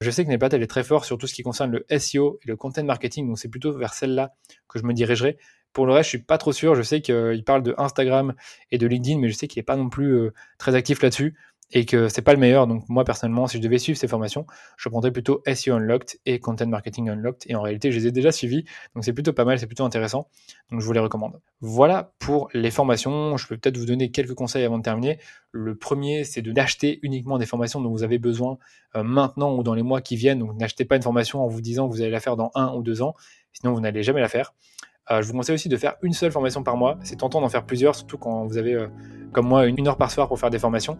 Je 0.00 0.10
sais 0.10 0.24
que 0.24 0.28
Neil 0.28 0.38
Patel 0.38 0.62
est 0.62 0.68
très 0.68 0.84
fort 0.84 1.04
sur 1.04 1.18
tout 1.18 1.26
ce 1.26 1.34
qui 1.34 1.42
concerne 1.42 1.70
le 1.72 1.98
SEO 1.98 2.38
et 2.42 2.48
le 2.48 2.56
content 2.56 2.84
marketing, 2.84 3.26
donc 3.26 3.38
c'est 3.38 3.48
plutôt 3.48 3.76
vers 3.76 3.94
celle-là 3.94 4.34
que 4.68 4.78
je 4.78 4.84
me 4.84 4.92
dirigerai. 4.92 5.38
Pour 5.72 5.86
le 5.86 5.92
reste, 5.92 6.04
je 6.04 6.16
suis 6.16 6.22
pas 6.22 6.38
trop 6.38 6.52
sûr. 6.52 6.74
Je 6.74 6.82
sais 6.82 7.00
qu'il 7.00 7.42
parle 7.44 7.62
de 7.62 7.74
Instagram 7.78 8.34
et 8.70 8.78
de 8.78 8.86
LinkedIn, 8.86 9.18
mais 9.18 9.28
je 9.28 9.34
sais 9.34 9.48
qu'il 9.48 9.60
n'est 9.60 9.64
pas 9.64 9.76
non 9.76 9.88
plus 9.88 10.12
euh, 10.12 10.32
très 10.58 10.74
actif 10.74 11.02
là-dessus 11.02 11.34
et 11.72 11.86
que 11.86 12.08
c'est 12.08 12.22
pas 12.22 12.32
le 12.32 12.38
meilleur. 12.38 12.66
Donc 12.66 12.88
moi 12.88 13.04
personnellement, 13.04 13.46
si 13.46 13.56
je 13.56 13.62
devais 13.62 13.78
suivre 13.78 13.98
ces 13.98 14.08
formations, 14.08 14.46
je 14.76 14.88
prendrais 14.88 15.10
plutôt 15.10 15.42
SEO 15.52 15.74
Unlocked 15.74 16.20
et 16.26 16.38
Content 16.38 16.66
Marketing 16.66 17.08
Unlocked. 17.08 17.50
Et 17.50 17.54
en 17.54 17.62
réalité, 17.62 17.90
je 17.90 17.98
les 17.98 18.06
ai 18.08 18.12
déjà 18.12 18.32
suivis, 18.32 18.64
donc 18.94 19.04
c'est 19.04 19.12
plutôt 19.12 19.32
pas 19.32 19.44
mal, 19.44 19.58
c'est 19.58 19.66
plutôt 19.66 19.84
intéressant. 19.84 20.28
Donc 20.70 20.80
je 20.80 20.86
vous 20.86 20.92
les 20.92 21.00
recommande. 21.00 21.40
Voilà 21.60 22.12
pour 22.18 22.48
les 22.52 22.70
formations. 22.70 23.36
Je 23.36 23.46
peux 23.46 23.56
peut-être 23.56 23.76
vous 23.76 23.86
donner 23.86 24.10
quelques 24.10 24.34
conseils 24.34 24.64
avant 24.64 24.78
de 24.78 24.82
terminer. 24.82 25.18
Le 25.50 25.74
premier, 25.74 26.24
c'est 26.24 26.42
de 26.42 26.52
d'acheter 26.52 26.98
uniquement 27.02 27.38
des 27.38 27.46
formations 27.46 27.80
dont 27.80 27.90
vous 27.90 28.02
avez 28.02 28.18
besoin 28.18 28.58
euh, 28.96 29.02
maintenant 29.02 29.54
ou 29.54 29.62
dans 29.62 29.74
les 29.74 29.82
mois 29.82 30.00
qui 30.00 30.16
viennent. 30.16 30.38
Donc 30.38 30.54
n'achetez 30.56 30.84
pas 30.84 30.96
une 30.96 31.02
formation 31.02 31.42
en 31.42 31.48
vous 31.48 31.60
disant 31.60 31.88
que 31.88 31.94
vous 31.94 32.02
allez 32.02 32.10
la 32.10 32.20
faire 32.20 32.36
dans 32.36 32.50
un 32.54 32.74
ou 32.74 32.82
deux 32.82 33.02
ans, 33.02 33.14
sinon 33.52 33.72
vous 33.72 33.80
n'allez 33.80 34.02
jamais 34.02 34.20
la 34.20 34.28
faire. 34.28 34.54
Euh, 35.12 35.22
je 35.22 35.28
vous 35.28 35.34
conseille 35.34 35.54
aussi 35.54 35.68
de 35.68 35.76
faire 35.76 35.94
une 36.02 36.12
seule 36.12 36.32
formation 36.32 36.62
par 36.62 36.76
mois. 36.76 36.98
C'est 37.02 37.16
tentant 37.16 37.40
d'en 37.40 37.48
faire 37.48 37.64
plusieurs, 37.64 37.94
surtout 37.94 38.18
quand 38.18 38.46
vous 38.46 38.56
avez, 38.56 38.74
euh, 38.74 38.86
comme 39.32 39.46
moi, 39.46 39.66
une 39.66 39.86
heure 39.86 39.96
par 39.96 40.10
soir 40.10 40.28
pour 40.28 40.38
faire 40.38 40.50
des 40.50 40.58
formations. 40.58 40.96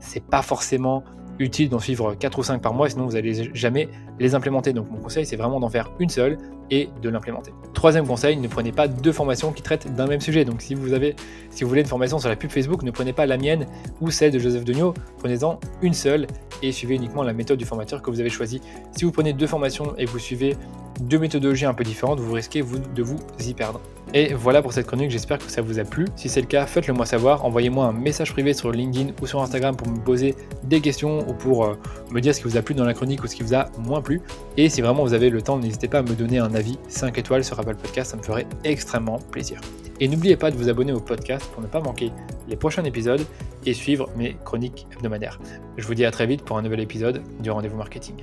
C'est 0.00 0.24
pas 0.24 0.42
forcément 0.42 1.02
utile 1.38 1.68
d'en 1.68 1.80
suivre 1.80 2.14
4 2.14 2.38
ou 2.38 2.42
5 2.42 2.62
par 2.62 2.74
mois, 2.74 2.88
sinon 2.88 3.06
vous 3.06 3.12
n'allez 3.12 3.50
jamais 3.54 3.88
les 4.20 4.34
implémenter. 4.34 4.72
Donc 4.72 4.90
mon 4.90 4.98
conseil, 4.98 5.26
c'est 5.26 5.36
vraiment 5.36 5.58
d'en 5.58 5.68
faire 5.68 5.90
une 5.98 6.08
seule 6.08 6.38
et 6.70 6.88
de 7.02 7.08
l'implémenter. 7.08 7.52
Troisième 7.72 8.06
conseil, 8.06 8.36
ne 8.36 8.46
prenez 8.46 8.70
pas 8.70 8.86
deux 8.86 9.12
formations 9.12 9.50
qui 9.52 9.62
traitent 9.62 9.92
d'un 9.94 10.06
même 10.06 10.20
sujet. 10.20 10.44
Donc 10.44 10.62
si 10.62 10.74
vous 10.74 10.92
avez, 10.92 11.16
si 11.50 11.64
vous 11.64 11.68
voulez 11.68 11.80
une 11.80 11.88
formation 11.88 12.18
sur 12.18 12.28
la 12.28 12.36
pub 12.36 12.50
Facebook, 12.50 12.82
ne 12.82 12.90
prenez 12.90 13.12
pas 13.12 13.26
la 13.26 13.36
mienne 13.36 13.66
ou 14.00 14.10
celle 14.10 14.30
de 14.30 14.38
Joseph 14.38 14.64
Degnaud, 14.64 14.94
prenez-en 15.18 15.58
une 15.82 15.94
seule 15.94 16.26
et 16.62 16.70
suivez 16.70 16.94
uniquement 16.94 17.22
la 17.22 17.32
méthode 17.32 17.58
du 17.58 17.64
formateur 17.64 18.00
que 18.00 18.10
vous 18.10 18.20
avez 18.20 18.30
choisi. 18.30 18.60
Si 18.92 19.04
vous 19.04 19.12
prenez 19.12 19.32
deux 19.32 19.48
formations 19.48 19.94
et 19.98 20.04
vous 20.04 20.18
suivez 20.18 20.56
deux 21.00 21.18
méthodologies 21.18 21.66
un 21.66 21.74
peu 21.74 21.84
différentes, 21.84 22.20
vous 22.20 22.32
risquez 22.32 22.62
de 22.62 23.02
vous 23.02 23.18
y 23.40 23.54
perdre. 23.54 23.80
Et 24.12 24.32
voilà 24.32 24.62
pour 24.62 24.72
cette 24.72 24.86
chronique, 24.86 25.10
j'espère 25.10 25.38
que 25.38 25.50
ça 25.50 25.60
vous 25.60 25.80
a 25.80 25.84
plu. 25.84 26.06
Si 26.14 26.28
c'est 26.28 26.40
le 26.40 26.46
cas, 26.46 26.66
faites-le 26.66 26.94
moi 26.94 27.04
savoir. 27.04 27.44
Envoyez-moi 27.44 27.86
un 27.86 27.92
message 27.92 28.32
privé 28.32 28.54
sur 28.54 28.70
LinkedIn 28.70 29.12
ou 29.20 29.26
sur 29.26 29.42
Instagram 29.42 29.74
pour 29.74 29.88
me 29.88 29.98
poser 29.98 30.36
des 30.62 30.80
questions 30.80 31.28
ou 31.28 31.34
pour 31.34 31.64
euh, 31.64 31.74
me 32.12 32.20
dire 32.20 32.32
ce 32.32 32.40
qui 32.40 32.48
vous 32.48 32.56
a 32.56 32.62
plu 32.62 32.76
dans 32.76 32.84
la 32.84 32.94
chronique 32.94 33.24
ou 33.24 33.26
ce 33.26 33.34
qui 33.34 33.42
vous 33.42 33.54
a 33.54 33.66
moins 33.76 34.02
plu. 34.02 34.20
Et 34.56 34.68
si 34.68 34.82
vraiment 34.82 35.02
vous 35.02 35.14
avez 35.14 35.30
le 35.30 35.42
temps, 35.42 35.58
n'hésitez 35.58 35.88
pas 35.88 35.98
à 35.98 36.02
me 36.02 36.14
donner 36.14 36.38
un 36.38 36.54
avis 36.54 36.78
5 36.88 37.18
étoiles 37.18 37.42
sur 37.42 37.58
Apple 37.58 37.74
Podcast, 37.74 38.12
ça 38.12 38.16
me 38.16 38.22
ferait 38.22 38.46
extrêmement 38.62 39.18
plaisir. 39.32 39.60
Et 39.98 40.06
n'oubliez 40.06 40.36
pas 40.36 40.52
de 40.52 40.56
vous 40.56 40.68
abonner 40.68 40.92
au 40.92 41.00
podcast 41.00 41.50
pour 41.52 41.62
ne 41.62 41.68
pas 41.68 41.80
manquer 41.80 42.12
les 42.48 42.56
prochains 42.56 42.84
épisodes 42.84 43.24
et 43.66 43.74
suivre 43.74 44.08
mes 44.16 44.36
chroniques 44.44 44.86
hebdomadaires. 44.92 45.40
Je 45.76 45.86
vous 45.86 45.94
dis 45.94 46.04
à 46.04 46.12
très 46.12 46.26
vite 46.26 46.42
pour 46.42 46.56
un 46.56 46.62
nouvel 46.62 46.80
épisode 46.80 47.22
du 47.40 47.50
Rendez-vous 47.50 47.76
Marketing. 47.76 48.16